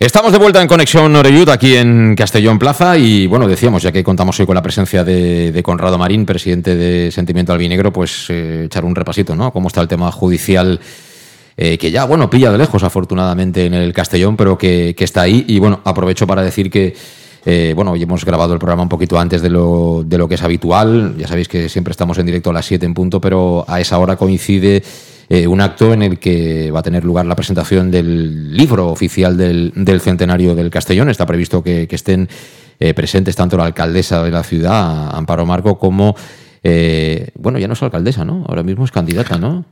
[0.00, 4.04] Estamos de vuelta en Conexión Oreyud aquí en Castellón Plaza y bueno, decíamos, ya que
[4.04, 8.66] contamos hoy con la presencia de, de Conrado Marín, presidente de Sentimiento Albinegro, pues eh,
[8.66, 9.52] echar un repasito, ¿no?
[9.52, 10.78] Cómo está el tema judicial
[11.56, 15.22] eh, que ya, bueno, pilla de lejos afortunadamente en el Castellón, pero que, que está
[15.22, 16.94] ahí y bueno, aprovecho para decir que
[17.44, 20.36] eh, bueno, hoy hemos grabado el programa un poquito antes de lo, de lo que
[20.36, 21.16] es habitual.
[21.18, 23.98] Ya sabéis que siempre estamos en directo a las 7 en punto, pero a esa
[23.98, 24.80] hora coincide
[25.28, 29.36] eh, un acto en el que va a tener lugar la presentación del libro oficial
[29.36, 31.10] del, del centenario del Castellón.
[31.10, 32.28] Está previsto que, estén
[32.80, 36.16] eh, presentes tanto la alcaldesa de la ciudad, Amparo Marco, como,
[36.62, 38.44] eh, bueno, ya no es alcaldesa, ¿no?
[38.48, 39.64] Ahora mismo es candidata, ¿no?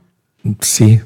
[0.61, 0.99] Sí,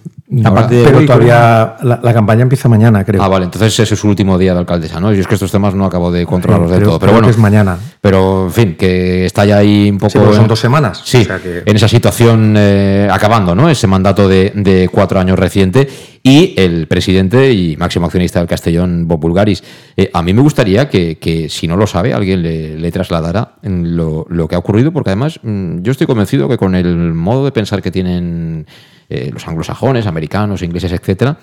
[0.46, 3.22] Ahora- pero todavía la, la campaña empieza mañana, creo.
[3.24, 5.12] Ah, vale, entonces ese es su último día de alcaldesa, ¿no?
[5.12, 7.28] Yo es que estos temas no acabo de controlarlos del todo, pero creo bueno.
[7.28, 7.78] que es mañana.
[8.02, 10.12] Pero, en fin, que está ya ahí un poco...
[10.12, 11.02] Sí, son en- dos semanas.
[11.04, 13.70] Sí, O sea que- en esa situación eh, acabando, ¿no?
[13.70, 15.88] Ese mandato de, de cuatro años reciente.
[16.24, 19.64] y el presidente y máximo accionista del Castellón, Bob Bulgaris.
[19.98, 23.56] Eh, a mí me gustaría que, que, si no lo sabe, alguien le, le trasladara
[23.64, 27.44] lo, lo, que ha ocurrido, porque además mm, yo estoy convencido que con el modo
[27.44, 28.68] de pensar que tienen
[29.12, 31.38] eh, los anglosajones, americanos, ingleses, etcétera,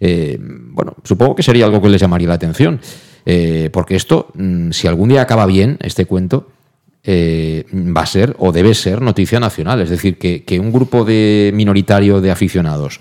[0.00, 2.80] eh, bueno, supongo que sería algo que les llamaría la atención.
[3.26, 6.48] Eh, porque esto, mm, si algún día acaba bien, este cuento,
[7.06, 9.82] va a ser o debe ser noticia nacional.
[9.82, 13.00] Es decir, que, que, un grupo de minoritario de aficionados,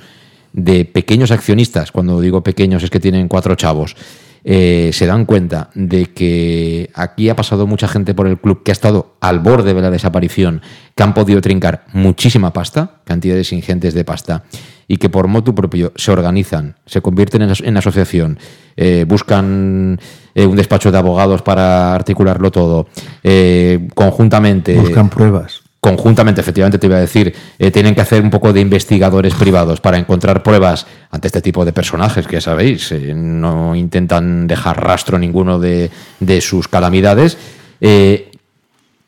[0.51, 3.95] de pequeños accionistas, cuando digo pequeños es que tienen cuatro chavos,
[4.43, 8.71] eh, se dan cuenta de que aquí ha pasado mucha gente por el club que
[8.71, 10.61] ha estado al borde de la desaparición,
[10.95, 14.43] que han podido trincar muchísima pasta, cantidades ingentes de pasta,
[14.87, 18.39] y que por motu propio se organizan, se convierten en, asociación,
[18.75, 19.99] eh, buscan
[20.33, 22.87] eh, un despacho de abogados para articularlo todo,
[23.23, 24.75] eh, conjuntamente.
[24.75, 28.59] Buscan pruebas conjuntamente, efectivamente, te iba a decir, eh, tienen que hacer un poco de
[28.59, 33.75] investigadores privados para encontrar pruebas ante este tipo de personajes que ya sabéis, eh, no
[33.75, 37.37] intentan dejar rastro ninguno de, de sus calamidades.
[37.79, 38.31] Eh,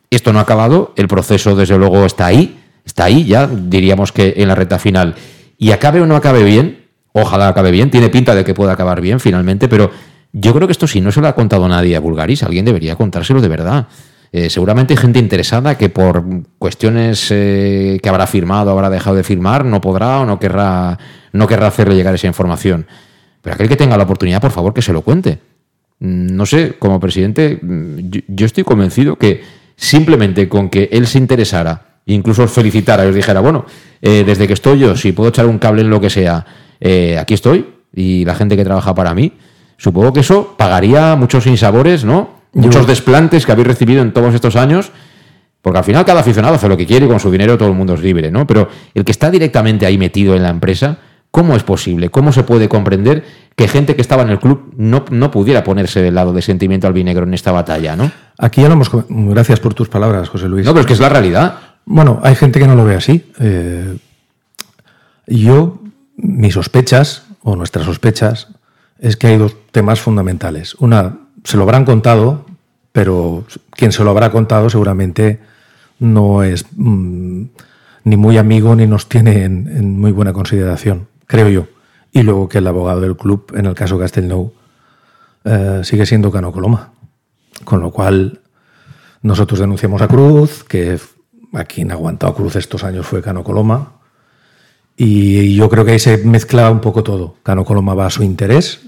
[0.09, 4.33] esto no ha acabado, el proceso desde luego está ahí, está ahí ya, diríamos que
[4.37, 5.15] en la recta final.
[5.57, 9.01] Y acabe o no acabe bien, ojalá acabe bien, tiene pinta de que pueda acabar
[9.01, 9.91] bien finalmente, pero
[10.33, 12.95] yo creo que esto si no se lo ha contado nadie a Bulgaris, alguien debería
[12.95, 13.87] contárselo de verdad.
[14.33, 16.23] Eh, seguramente hay gente interesada que por
[16.57, 20.97] cuestiones eh, que habrá firmado, habrá dejado de firmar, no podrá o no querrá,
[21.33, 22.87] no querrá hacerle llegar esa información.
[23.41, 25.39] Pero aquel que tenga la oportunidad, por favor, que se lo cuente.
[25.99, 29.43] Mm, no sé, como presidente, mm, yo, estoy convencido que
[29.75, 33.65] simplemente con que él se interesara, incluso os felicitara y os dijera, bueno,
[34.01, 36.45] eh, desde que estoy yo, si puedo echar un cable en lo que sea,
[37.19, 39.33] aquí estoy, y la gente que trabaja para mí,
[39.77, 42.40] supongo que eso pagaría muchos insabores, ¿no?
[42.53, 44.91] Muchos desplantes que habéis recibido en todos estos años,
[45.61, 47.75] porque al final cada aficionado hace lo que quiere y con su dinero todo el
[47.75, 48.47] mundo es libre, ¿no?
[48.47, 50.97] Pero el que está directamente ahí metido en la empresa,
[51.29, 52.09] ¿cómo es posible?
[52.09, 53.23] ¿Cómo se puede comprender
[53.55, 56.87] que gente que estaba en el club no, no pudiera ponerse del lado de sentimiento
[56.87, 58.11] albinegro en esta batalla, ¿no?
[58.37, 58.89] Aquí ya lo hemos...
[59.09, 60.65] Gracias por tus palabras, José Luis.
[60.65, 61.59] No, pero es que es la realidad.
[61.85, 63.31] Bueno, hay gente que no lo ve así.
[63.39, 63.97] Eh,
[65.27, 65.79] yo,
[66.17, 68.47] mis sospechas, o nuestras sospechas,
[68.99, 70.75] es que hay dos temas fundamentales.
[70.75, 72.45] Una, se lo habrán contado,
[72.91, 75.39] pero quien se lo habrá contado seguramente
[75.99, 77.43] no es mmm,
[78.03, 81.67] ni muy amigo ni nos tiene en, muy buena consideración, creo yo.
[82.11, 84.53] Y luego que el abogado del club, en el caso Castelnou,
[85.45, 86.91] eh, sigue siendo Cano Coloma.
[87.63, 88.41] Con lo cual,
[89.21, 90.99] nosotros denunciamos a Cruz, que
[91.53, 93.93] a quien aguantó a Cruz estos años fue Cano Coloma.
[94.97, 97.35] Y yo creo que ahí se mezcla un poco todo.
[97.43, 98.81] Cano Coloma va a su interés,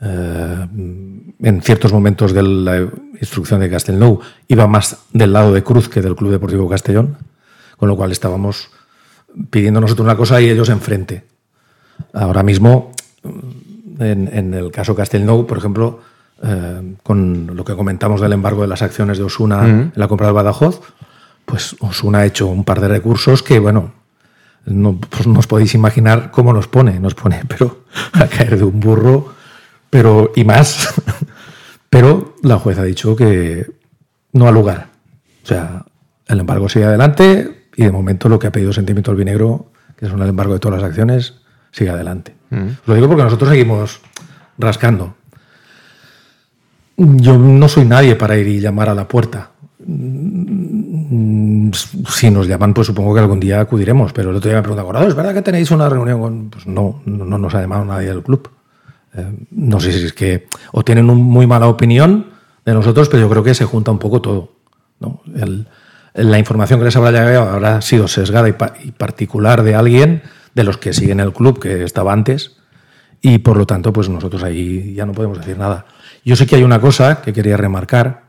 [0.00, 2.88] en ciertos momentos de la
[3.20, 7.16] instrucción de Castelnou iba más del lado de Cruz que del Club Deportivo Castellón,
[7.76, 8.70] con lo cual estábamos
[9.50, 11.24] pidiendo nosotros una cosa y ellos enfrente.
[12.12, 12.92] Ahora mismo,
[13.98, 16.00] en, en el caso Castelnou, por ejemplo,
[16.42, 19.68] eh, con lo que comentamos del embargo de las acciones de Osuna uh -huh.
[19.68, 20.80] en la compra del Badajoz,
[21.44, 23.92] pues Osuna ha hecho un par de recursos que, bueno,
[24.64, 28.64] no, pues no os podéis imaginar cómo nos pone, nos pone, pero a caer de
[28.64, 29.34] un burro
[29.90, 30.94] pero y más.
[31.90, 33.66] pero la jueza ha dicho que
[34.32, 34.88] no ha lugar.
[35.42, 35.84] O sea,
[36.26, 40.12] el embargo sigue adelante y de momento lo que ha pedido Sentimiento Albinegro, que es
[40.12, 41.34] un embargo de todas las acciones,
[41.70, 42.34] sigue adelante.
[42.50, 42.68] Mm.
[42.86, 44.00] Lo digo porque nosotros seguimos
[44.58, 45.14] rascando.
[46.96, 49.50] Yo no soy nadie para ir y llamar a la puerta.
[52.08, 54.12] Si nos llaman, pues supongo que algún día acudiremos.
[54.12, 56.50] Pero el otro día me preguntaban, ¿es verdad que tenéis una reunión con.?
[56.50, 58.50] Pues no, no, no nos ha llamado nadie del club.
[59.50, 62.26] No sé si es que o tienen una muy mala opinión
[62.64, 64.52] de nosotros, pero yo creo que se junta un poco todo.
[65.00, 65.22] ¿no?
[65.34, 65.66] El,
[66.14, 70.22] la información que les habrá llegado habrá sido sesgada y, pa y, particular de alguien
[70.54, 72.56] de los que siguen el club que estaba antes
[73.20, 75.86] y por lo tanto pues nosotros ahí ya no podemos decir nada.
[76.24, 78.22] Yo sé que hay una cosa que quería remarcar,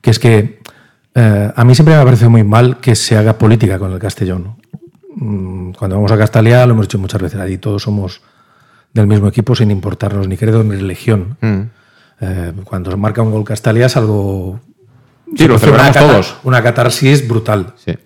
[0.00, 0.60] que es que
[1.14, 3.98] eh, a mí siempre me ha parecido muy mal que se haga política con el
[3.98, 4.56] Castellón.
[5.16, 8.22] Mm, cuando vamos a Castalia, lo hemos dicho muchas veces, allí todos somos
[8.92, 11.36] del mismo equipo sin importarnos ni credo ni religión.
[11.40, 11.60] Mm.
[12.20, 14.60] Eh, cuando se marca un gol Castalia es algo...
[15.36, 16.36] Sí, lo celebramos una todos.
[16.42, 17.74] Una catarsis brutal.
[17.76, 17.96] Sí.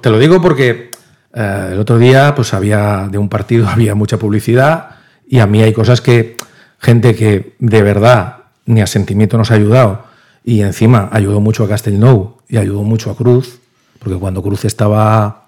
[0.00, 0.90] Te lo digo porque
[1.34, 4.96] eh, el otro día pues había de un partido había mucha publicidad
[5.28, 6.36] y a mí hay cosas que
[6.78, 10.04] gente que de verdad ni a sentimiento nos ha ayudado
[10.44, 13.58] y encima ayudó mucho a Castelnou y ayudó mucho a Cruz,
[13.98, 15.45] porque cuando Cruz estaba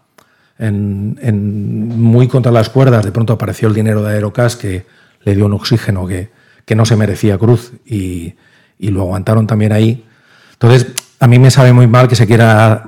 [0.59, 4.87] en, muy contra las cuerdas, de pronto apareció el dinero de Aerocas que
[5.23, 6.31] le dio un oxígeno que,
[6.65, 8.35] que no se merecía Cruz y,
[8.79, 10.05] y, lo aguantaron también ahí.
[10.53, 10.89] Entonces,
[11.21, 12.85] a mí me sabe muy mal que se quiera,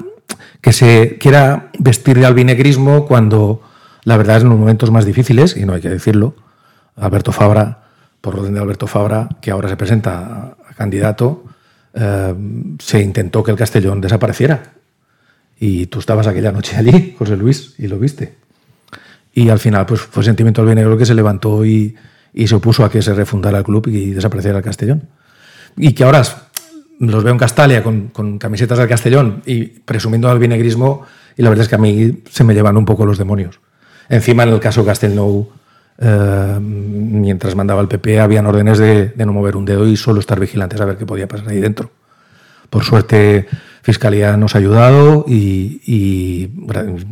[0.61, 3.63] que se quiera vestir de albinegrismo cuando
[4.05, 6.35] la verdad es en los momentos más difíciles, y no hay que decirlo,
[6.97, 7.85] Alberto Fabra,
[8.21, 11.45] por orden de Alberto Fabra, que ahora se presenta a candidato,
[11.95, 12.35] eh,
[12.79, 14.63] se intentó que el Castellón desapareciera.
[15.63, 18.35] Y tú estabas aquella noche allí, José Luis, y lo viste.
[19.35, 21.95] Y al final, pues fue Sentimiento Albinegro que se levantó y,
[22.35, 25.09] se opuso a que se refundara el club y desapareciera el Castellón.
[25.77, 26.23] Y que ahora
[26.99, 31.07] los veo en Castalia con, camisetas del Castellón y presumiendo albinegrismo,
[31.37, 33.61] y la verdad es que a mí se me llevan un poco los demonios.
[34.09, 35.51] Encima, en el caso Castellnou,
[35.99, 40.21] eh, mientras mandaba el PP, habían órdenes de, de no mover un dedo y solo
[40.21, 41.91] estar vigilantes a ver qué podía pasar ahí dentro.
[42.71, 43.47] Por suerte,
[43.83, 46.51] Fiscalía nos ha ayudado y,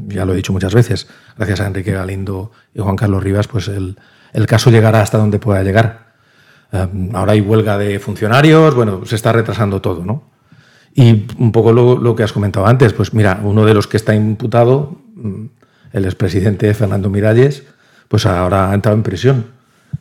[0.08, 3.68] ya lo he dicho muchas veces, gracias a Enrique Galindo y Juan Carlos Rivas, pues
[3.68, 3.96] el,
[4.46, 6.08] caso llegará hasta donde pueda llegar.
[6.72, 10.30] Eh, ahora hay huelga de funcionarios, bueno, se está retrasando todo, ¿no?
[10.94, 13.96] Y un poco lo, lo que has comentado antes, pues mira, uno de los que
[13.96, 15.44] está imputado, mm,
[15.92, 17.64] el expresidente Fernando Miralles,
[18.08, 19.46] pues ahora ha entrado en prisión.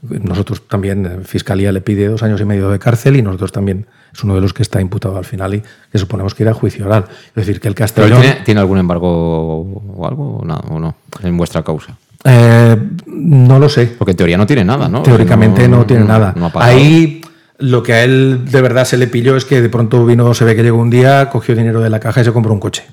[0.01, 3.87] Nosotros también, eh, Fiscalía le pide dos años y medio de cárcel y nosotros también
[4.13, 6.55] es uno de los que está imputado al final y que suponemos que irá a
[6.55, 7.05] juicio oral.
[7.29, 8.21] Es decir, que el ¿Pero él Castellón...
[8.21, 11.97] tiene, tiene algún embargo o algo o no, o no en vuestra causa?
[12.23, 13.87] Eh, no lo sé.
[13.97, 15.03] Porque en teoría no tiene nada, ¿no?
[15.03, 16.33] Teóricamente no, tiene nada.
[16.35, 16.51] no.
[16.55, 17.21] Ahí
[17.59, 20.45] lo que a él de verdad se le pilló es que de pronto vino, se
[20.45, 22.85] ve que llegó un día, cogió dinero de la caja y se compró un coche.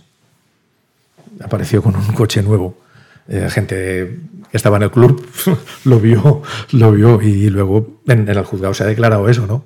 [1.43, 2.77] Apareció con un coche nuevo.
[3.29, 5.27] Eh, gente que estaba en el club
[5.85, 6.43] lo vio,
[6.73, 9.65] lo vio y luego en, en el juzgado se ha declarado eso, ¿no?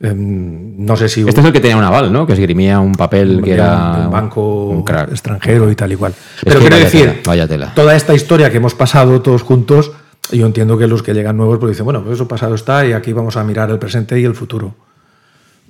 [0.00, 2.26] Em, no sé si Este es el que tenía un aval, ¿no?
[2.26, 5.96] Que esgrimía un papel que de era un, de banco un extranjero y tal y
[5.96, 6.12] cual.
[6.12, 7.74] Es Pero quiero decir, tela, vaya tela.
[7.74, 9.92] toda esta historia que hemos pasado todos juntos,
[10.32, 12.92] yo entiendo que los que llegan nuevos pues dicen, bueno, pues eso pasado está y
[12.92, 14.74] aquí vamos a mirar el presente y el futuro.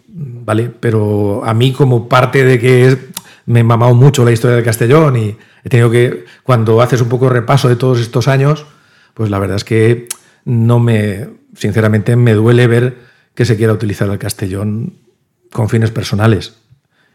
[0.08, 0.70] ¿Vale?
[0.80, 2.98] Pero a mí como parte de que es-
[3.46, 7.08] me he mamado mucho la historia del Castellón y he tenido que, cuando haces un
[7.08, 8.64] poco repaso de todos estos años,
[9.12, 10.08] pues la verdad es que
[10.44, 12.96] no me, sinceramente me duele ver
[13.34, 14.94] que se quiera utilizar el Castellón
[15.52, 16.56] con fines personales.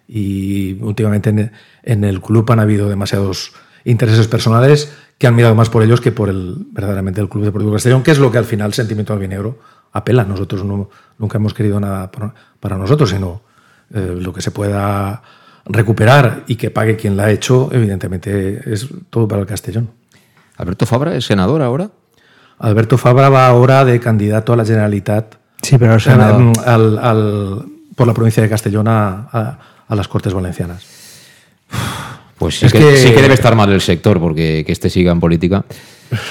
[0.07, 1.51] Y últimamente en,
[1.83, 3.53] en el club han habido demasiados
[3.85, 7.73] intereses personales que han mirado más por ellos que por el verdaderamente el Club Deportivo
[7.73, 9.59] Castellón, que es lo que al final Sentimiento Albinegro
[9.91, 10.23] apela.
[10.23, 13.41] Nosotros no, nunca hemos querido nada para, para nosotros, sino
[13.93, 15.21] eh, lo que se pueda
[15.65, 19.89] recuperar y que pague quien la ha hecho, evidentemente es todo para el Castellón.
[20.55, 21.91] ¿Alberto Fabra es senador ahora?
[22.57, 26.97] Alberto Fabra va ahora de candidato a la Generalitat Sí, pero o sea, mm, al-
[26.99, 30.83] al- por la provincia de Castellón a, a- a las Cortes Valencianas.
[32.37, 34.89] Pues sí Es que, que- sí que debe estar mal el sector, porque que este
[34.89, 35.65] siga en política.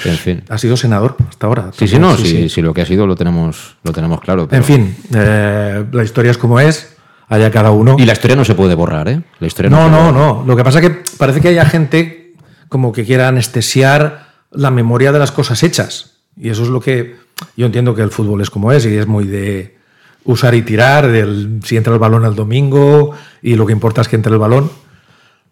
[0.05, 0.43] En fin.
[0.49, 1.71] Ha sido senador hasta ahora.
[1.77, 4.47] Sí, sí, no, sí, sí, lo que ha sido lo tenemos, lo tenemos claro.
[4.47, 6.95] pero- En fin, eh, la historia es como es,
[7.29, 7.95] haya cada uno.
[7.97, 9.21] Y la historia no se puede borrar, ¿eh?
[9.39, 10.11] La historia No, no, borra.
[10.11, 10.43] no.
[10.45, 12.33] Lo que pasa es que parece que haya gente
[12.67, 16.15] como que quiera anestesiar la memoria de las cosas hechas.
[16.35, 17.15] Y eso es lo que
[17.55, 19.77] yo entiendo que el fútbol es como es y es muy de
[20.25, 23.11] usar y tirar, del si entra el balón el domingo
[23.41, 24.69] y lo que importa es que entre el balón.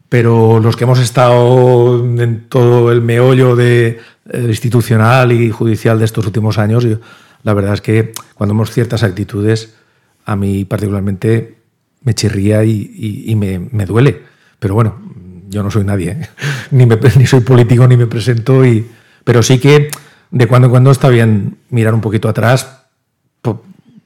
[0.10, 4.00] Pero los que hemos estado en todo el meollo de,
[4.32, 7.00] eh, institucional y judicial de estos últimos años, yo-
[7.44, 9.76] la verdad es que cuando vemos ciertas actitudes,
[10.26, 11.58] a mí particularmente
[12.04, 14.22] me chirría y me, me duele.
[14.60, 14.98] Pero bueno,
[15.50, 16.30] yo no soy nadie, ¿eh?
[16.72, 18.86] ni, me- ni soy político ni me presento, y,
[19.26, 19.90] pero sí que
[20.32, 22.82] de cuando en cuando está bien mirar un poquito atrás,
[23.42, 23.64] po-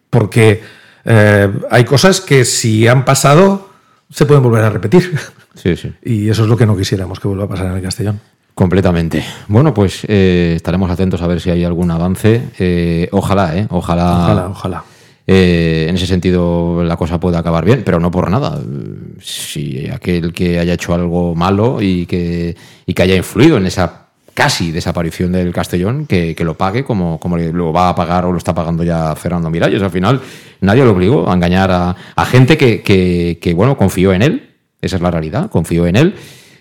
[0.10, 0.62] porque
[1.06, 3.70] eh, hay cosas que si han pasado
[4.10, 5.18] se pueden volver a repetir.
[5.54, 5.92] Sí, sí.
[6.06, 8.22] Y eso es lo que no quisiéramos que vuelva a pasar en el Castellón.
[8.56, 9.22] Completamente.
[9.50, 12.42] Bueno, pues eh, estaremos atentos a ver si hay algún avance.
[12.58, 13.68] Eh, ojalá, ¿eh?
[13.70, 14.24] Ojalá.
[14.24, 14.84] Ojalá, ojalá.
[15.28, 18.62] Eh, en ese sentido la cosa puede acabar bien, pero no por nada.
[19.20, 22.56] Si aquel que haya hecho algo malo y que,
[22.86, 24.01] y que haya influido en esa
[24.34, 28.32] casi desaparición del Castellón, que, que lo pague como, como lo va a pagar o
[28.32, 29.82] lo está pagando ya Fernando Miralles.
[29.82, 30.22] Al final
[30.62, 34.50] nadie lo obligó a engañar a, a gente que, que, que, bueno, confió en él.
[34.82, 36.16] Esa es la realidad, confió en él.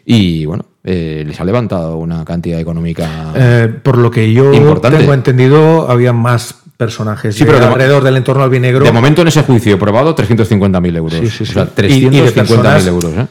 [0.04, 3.32] Y bueno, eh, les ha levantado una cantidad económica.
[3.34, 4.98] Eh, por lo que yo Importante.
[4.98, 8.84] tengo entendido, había más personajes Sí, de pero de mo- alrededor del entorno albinegro.
[8.84, 11.14] De momento en ese juicio probado 350.000 euros.
[11.20, 11.42] Sí, sí.
[11.44, 13.12] O sea, Y- y de 350.000 personas euros.
[13.14, 13.26] ¿eh?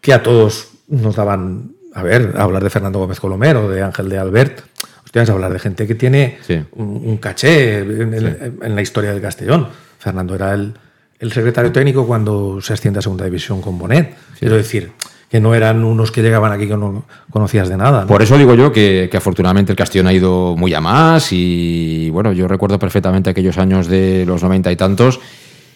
[0.00, 4.18] que a todos nos daban, a ver, hablar de Fernando Gómez Colomero, de Ángel de
[4.18, 4.60] Albert,
[5.04, 6.60] hostias, hablar de gente que tiene Sí.
[6.72, 9.68] un, un caché en, el- en la historia del Castellón.
[9.98, 10.74] Fernando era el,
[11.18, 14.14] el secretario técnico cuando se asciende a segunda división con Bonet.
[14.38, 14.92] Quiero decir,
[15.30, 18.02] que no eran unos que llegaban aquí que no conocías de nada.
[18.02, 18.06] ¿no?
[18.06, 22.10] Por eso digo yo que, que afortunadamente el Castellón ha ido muy a más y
[22.10, 25.18] bueno, yo recuerdo perfectamente aquellos años de los noventa y tantos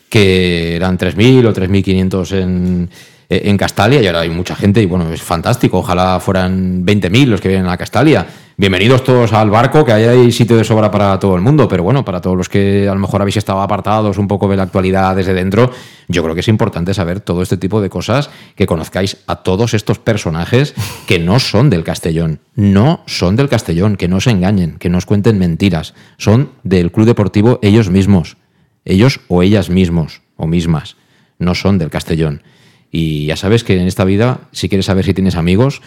[0.08, 2.90] que eran 3.000 o 3.500 en,
[3.30, 5.78] en Castalia y ahora hay mucha gente y bueno, es fantástico.
[5.78, 8.26] Ojalá fueran 20.000 los que vienen a Castalia.
[8.56, 11.84] bienvenidos todos al barco, que ahí hay sitio de sobra para todo el mundo, pero
[11.84, 14.64] bueno, para todos los que a lo mejor habéis estado apartados un poco de la
[14.64, 15.70] actualidad desde dentro,
[16.08, 19.74] yo creo que es importante saber todo este tipo de cosas, que conozcáis a todos
[19.74, 20.74] estos personajes
[21.06, 24.98] que no son del Castellón, no son del Castellón, que no se engañen, que no
[24.98, 28.38] os cuenten mentiras, son del Club Deportivo ellos mismos,
[28.84, 30.96] ellos o ellas mismos o mismas,
[31.38, 32.42] no son del Castellón.
[32.90, 35.80] Y ya sabes que en esta vida, si quieres saber si tienes amigos,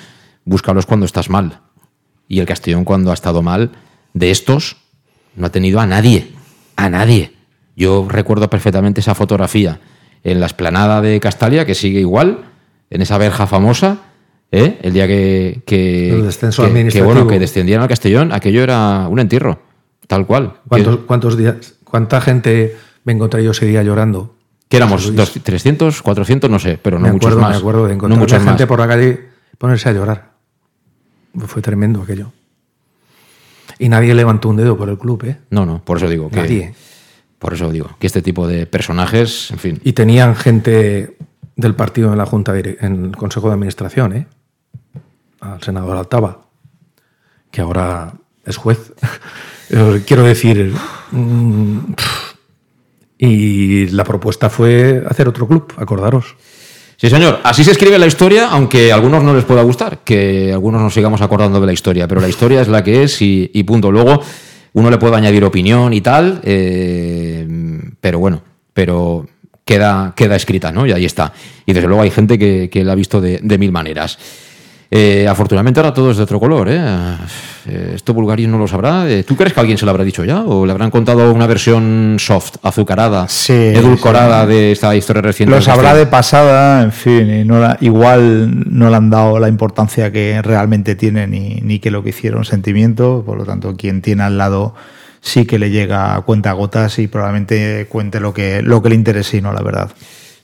[0.46, 1.60] búscalos cuando estás mal
[2.28, 3.72] y el Castellón cuando ha estado mal,
[4.14, 4.78] de estos
[5.36, 6.30] no ha tenido a nadie,
[6.76, 7.34] a nadie.
[7.76, 9.80] Yo recuerdo perfectamente esa fotografía
[10.24, 12.46] en la esplanada de Castalia, que sigue igual,
[12.90, 13.98] en esa verja famosa,
[14.52, 14.78] ¿eh?
[14.84, 16.12] el día que, que,
[16.68, 19.62] que- que, bueno, que descendieron al Castellón, aquello era un entierro,
[20.08, 20.54] tal cual.
[20.70, 24.36] ¿Cuántos, cuántos días, ¿Cuánta gente me encontré yo ese día llorando?
[24.70, 27.52] Que éramos dos- 300, 400, no sé, pero no me muchos acuerdo, más.
[27.52, 28.68] Me acuerdo de no encontrar muchos gente más.
[28.68, 30.32] por la calle ponerse a llorar.
[31.48, 32.32] Fue tremendo aquello.
[33.80, 35.38] Y nadie levantó un dedo por el club, ¿eh?
[35.50, 36.36] No, no, por eso digo que.
[36.38, 36.74] Nadie.
[37.40, 39.82] Por eso digo que este tipo de personajes, en fin.
[39.84, 41.18] Y tenían gente
[41.56, 44.28] del partido en la Junta, en el Consejo de Administración, ¿eh?
[45.42, 46.46] Al senador Altava,
[47.52, 48.14] que ahora
[48.46, 48.94] es juez.
[50.06, 50.74] Quiero decir,
[51.12, 51.80] mm,
[53.26, 56.36] y la propuesta fue hacer otro club, acordaros.
[56.98, 57.40] Sí, señor.
[57.44, 60.94] Así se escribe la historia, aunque a algunos no les pueda gustar, que algunos nos
[60.94, 63.92] sigamos acordando de la historia, pero la historia es la que es y, punto.
[63.92, 64.22] Luego
[64.74, 67.48] uno le puede añadir opinión y tal, eh,
[68.02, 68.42] pero bueno,
[68.74, 69.26] pero
[69.64, 70.86] queda, queda escrita, ¿no?
[70.86, 71.32] Y ahí está.
[71.66, 74.18] Y desde luego hay gente que, la ha visto de mil maneras.
[74.96, 76.80] Eh, afortunadamente ahora todo es de otro color, ¿eh?
[77.66, 79.10] Eh, Esto Bulgaris no lo sabrá.
[79.10, 80.42] Eh, ¿Tú crees que alguien se lo habrá dicho ya?
[80.42, 83.28] ¿O le habrán contado una versión soft, azucarada,
[83.76, 85.56] edulcorada de esta historia reciente?
[85.56, 89.48] Lo sabrá de pasada, en fin, y no la- igual no le han dado la
[89.48, 94.04] importancia que realmente tiene ni, ni que lo que hicieron sentimiento, por lo tanto, quien
[94.04, 94.76] tiene al lado
[95.22, 98.96] sí que le llega a cuenta gotas y probablemente cuente lo que, lo que le
[98.96, 99.90] interese y no la verdad.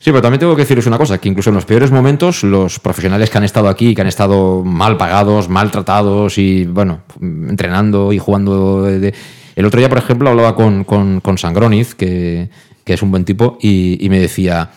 [0.02, 2.80] Sí, pero también tengo que deciros una cosa, que incluso en los peores momentos, los
[2.80, 8.18] profesionales que han estado aquí, que han estado mal pagados, maltratados y, bueno, entrenando y
[8.18, 8.84] jugando...
[8.84, 9.14] de-
[9.58, 12.48] El otro día, por ejemplo, hablaba con, con, con Sangroniz, que,
[12.86, 14.70] que es un buen tipo, y, me decía,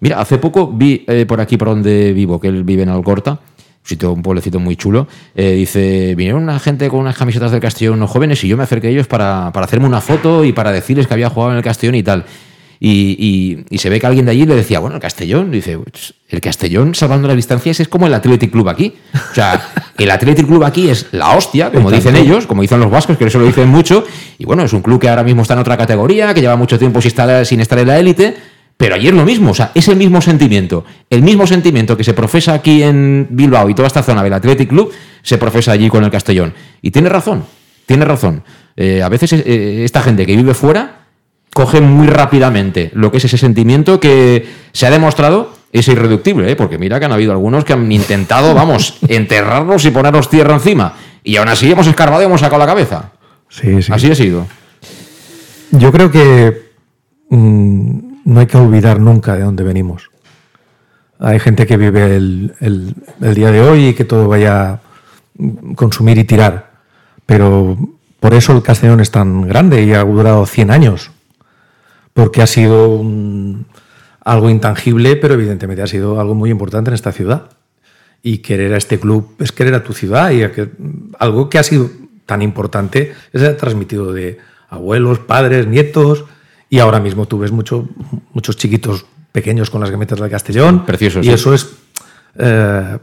[0.00, 3.40] mira, hace poco vi eh, por aquí, por donde vivo, que él vive en Alcorta,
[4.02, 8.10] un pueblecito muy chulo, eh, dice, vinieron una gente con unas camisetas del Castellón, unos
[8.10, 11.06] jóvenes, y yo me acerqué a ellos para, para hacerme una foto y para decirles
[11.06, 12.26] que había jugado en el Castellón y tal.
[12.78, 15.78] Y, y- y se ve que alguien de allí le decía, bueno, el Castellón, dice,
[15.78, 18.94] "Pues, el Castellón, salvando las distancias, es como el Athletic Club aquí.
[19.30, 19.60] O sea,
[19.98, 23.24] el Athletic Club aquí es la hostia, como dicen ellos, como dicen los vascos, que
[23.24, 24.04] eso lo dicen mucho.
[24.38, 26.78] Y bueno, es un club que ahora mismo está en otra categoría, que lleva mucho
[26.78, 28.36] tiempo sin estar, sin estar en la élite.
[28.76, 30.84] Pero ayer lo mismo, o sea, es el mismo sentimiento.
[31.08, 34.68] El mismo sentimiento que se profesa aquí en Bilbao y toda esta zona del Athletic
[34.68, 36.52] Club, se profesa allí con el Castellón.
[36.82, 37.44] Y tiene razón,
[37.86, 38.42] tiene razón.
[38.76, 41.05] Eh, a veces eh, esta gente que vive fuera
[41.56, 46.54] coge muy rápidamente lo que es ese sentimiento que se ha demostrado es irreductible, ¿eh?
[46.54, 50.92] porque mira que han habido algunos que han intentado, vamos, enterrarnos y ponernos tierra encima.
[51.24, 53.12] Y aún así hemos escarbado y hemos sacado la cabeza.
[53.48, 53.90] Sí, sí.
[53.90, 54.46] Así ha sido.
[55.70, 56.72] Yo creo que
[57.30, 60.10] mm, no hay que olvidar nunca de dónde venimos.
[61.18, 64.80] Hay gente que vive el, el- el día de hoy y que todo vaya a
[65.74, 66.70] consumir y tirar.
[67.24, 67.78] Pero
[68.20, 71.10] por eso el Castellón es tan grande y ha durado 100 años.
[72.16, 73.66] Porque ha sido un-
[74.24, 77.50] algo intangible, pero evidentemente ha sido algo muy importante en esta ciudad.
[78.22, 80.70] Y querer a este club es querer a tu ciudad y que-
[81.18, 81.90] algo que ha sido
[82.24, 84.38] tan importante es transmitido de
[84.70, 86.24] abuelos, padres, nietos
[86.70, 87.86] y ahora mismo tú ves mucho,
[88.32, 90.84] muchos chiquitos pequeños con las gametas del Castellón.
[90.86, 91.34] Preciosos, Y sí.
[91.34, 91.68] eso es...
[92.38, 92.98] eh,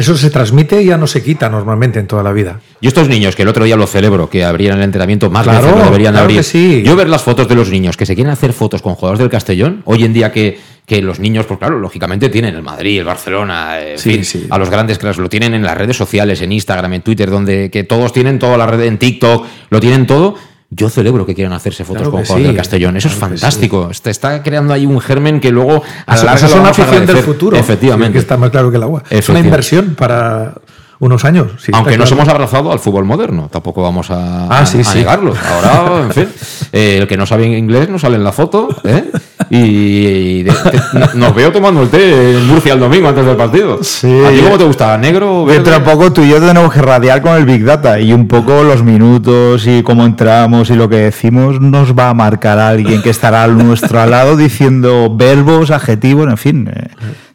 [0.00, 2.60] eso se transmite y ya no se quita normalmente en toda la vida.
[2.80, 5.62] Yo estos niños, que el otro día lo celebro, que abrían el entrenamiento más Claro,
[5.66, 6.38] veces lo deberían claro abrir.
[6.38, 6.82] que sí.
[6.84, 9.28] Yo ver las fotos de los niños que se quieren hacer fotos con jugadores del
[9.30, 13.04] Castellón, hoy en día que, que los niños, pues claro, lógicamente tienen el Madrid, el
[13.04, 14.46] Barcelona, en Sí, fin, sí.
[14.50, 17.70] a los grandes cracks, lo tienen en las redes sociales, en Instagram, en Twitter, donde
[17.70, 20.34] que todos tienen toda la red, en TikTok, lo tienen todo.
[20.72, 22.96] Yo celebro que quieran hacerse fotos Claro con sí, del Castellón.
[22.96, 23.20] Eso es sí.
[23.20, 23.88] fantástico.
[23.90, 27.16] Está, está creando ahí un germen que luego a la larga es una afición del
[27.18, 27.56] futuro.
[27.56, 28.12] Efectivamente.
[28.12, 29.02] Que está más claro que el agua.
[29.10, 30.54] Es una inversión para
[31.00, 31.48] unos años.
[31.58, 32.22] sí, Aunque nos claro.
[32.22, 35.34] hemos abrazado al fútbol moderno, tampoco vamos a, Ah, sí, a negarlo.
[35.50, 36.28] Ahora, en fin,
[36.72, 39.10] eh, el que no sabe inglés no sale en la foto, ¿eh?
[39.48, 43.82] Y de- te- nos veo tomando el té en Murcia el domingo antes del partido.
[43.82, 44.06] Sí.
[44.24, 44.96] ¿A ti cómo te gusta?
[44.98, 45.44] ¿Negro?
[45.46, 45.54] verde?
[45.62, 48.28] Dentro de poco tú y yo tenemos que radiar con el Big Data y un
[48.28, 53.02] poco los minutos y cómo entramos y lo que decimos nos va a marcar alguien
[53.02, 56.70] que estará a nuestro lado diciendo verbos, adjetivos, en fin.
[56.72, 56.88] eh,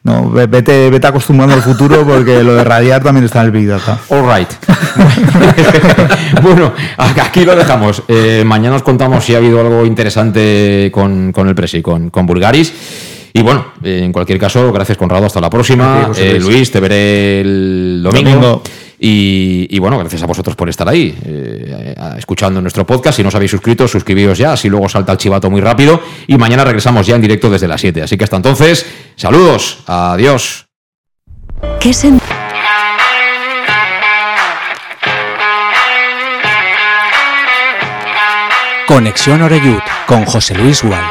[0.06, 3.52] No, ve- vete, vete acostumbrando al futuro porque lo de radiar también está en el
[3.52, 4.00] Big Data.
[4.10, 4.48] All right.
[6.44, 8.04] bueno, aquí lo dejamos.
[8.08, 12.26] Eh, mañana os contamos si ha habido algo interesante con, con el Presi, con, con
[12.28, 12.72] Bulgaris.
[13.34, 16.12] Y bueno, en cualquier caso, gracias Conrado, hasta la próxima.
[16.16, 16.44] Eh, Luis.
[16.46, 18.30] Luis, te veré el domingo.
[18.30, 18.64] Domingo.
[19.00, 23.18] Y, y bueno, gracias a vosotros por estar ahí, eh, escuchando nuestro podcast.
[23.18, 26.02] Si no os habéis suscrito, suscribíos ya, así luego salta el chivato muy rápido.
[26.28, 28.02] Y mañana regresamos ya en directo desde las 7.
[28.04, 28.86] Así que hasta entonces,
[29.16, 30.66] saludos, adiós.
[31.80, 32.20] ¿Qué sen-
[38.88, 41.04] Conexión Oreyud con José Luis Gual.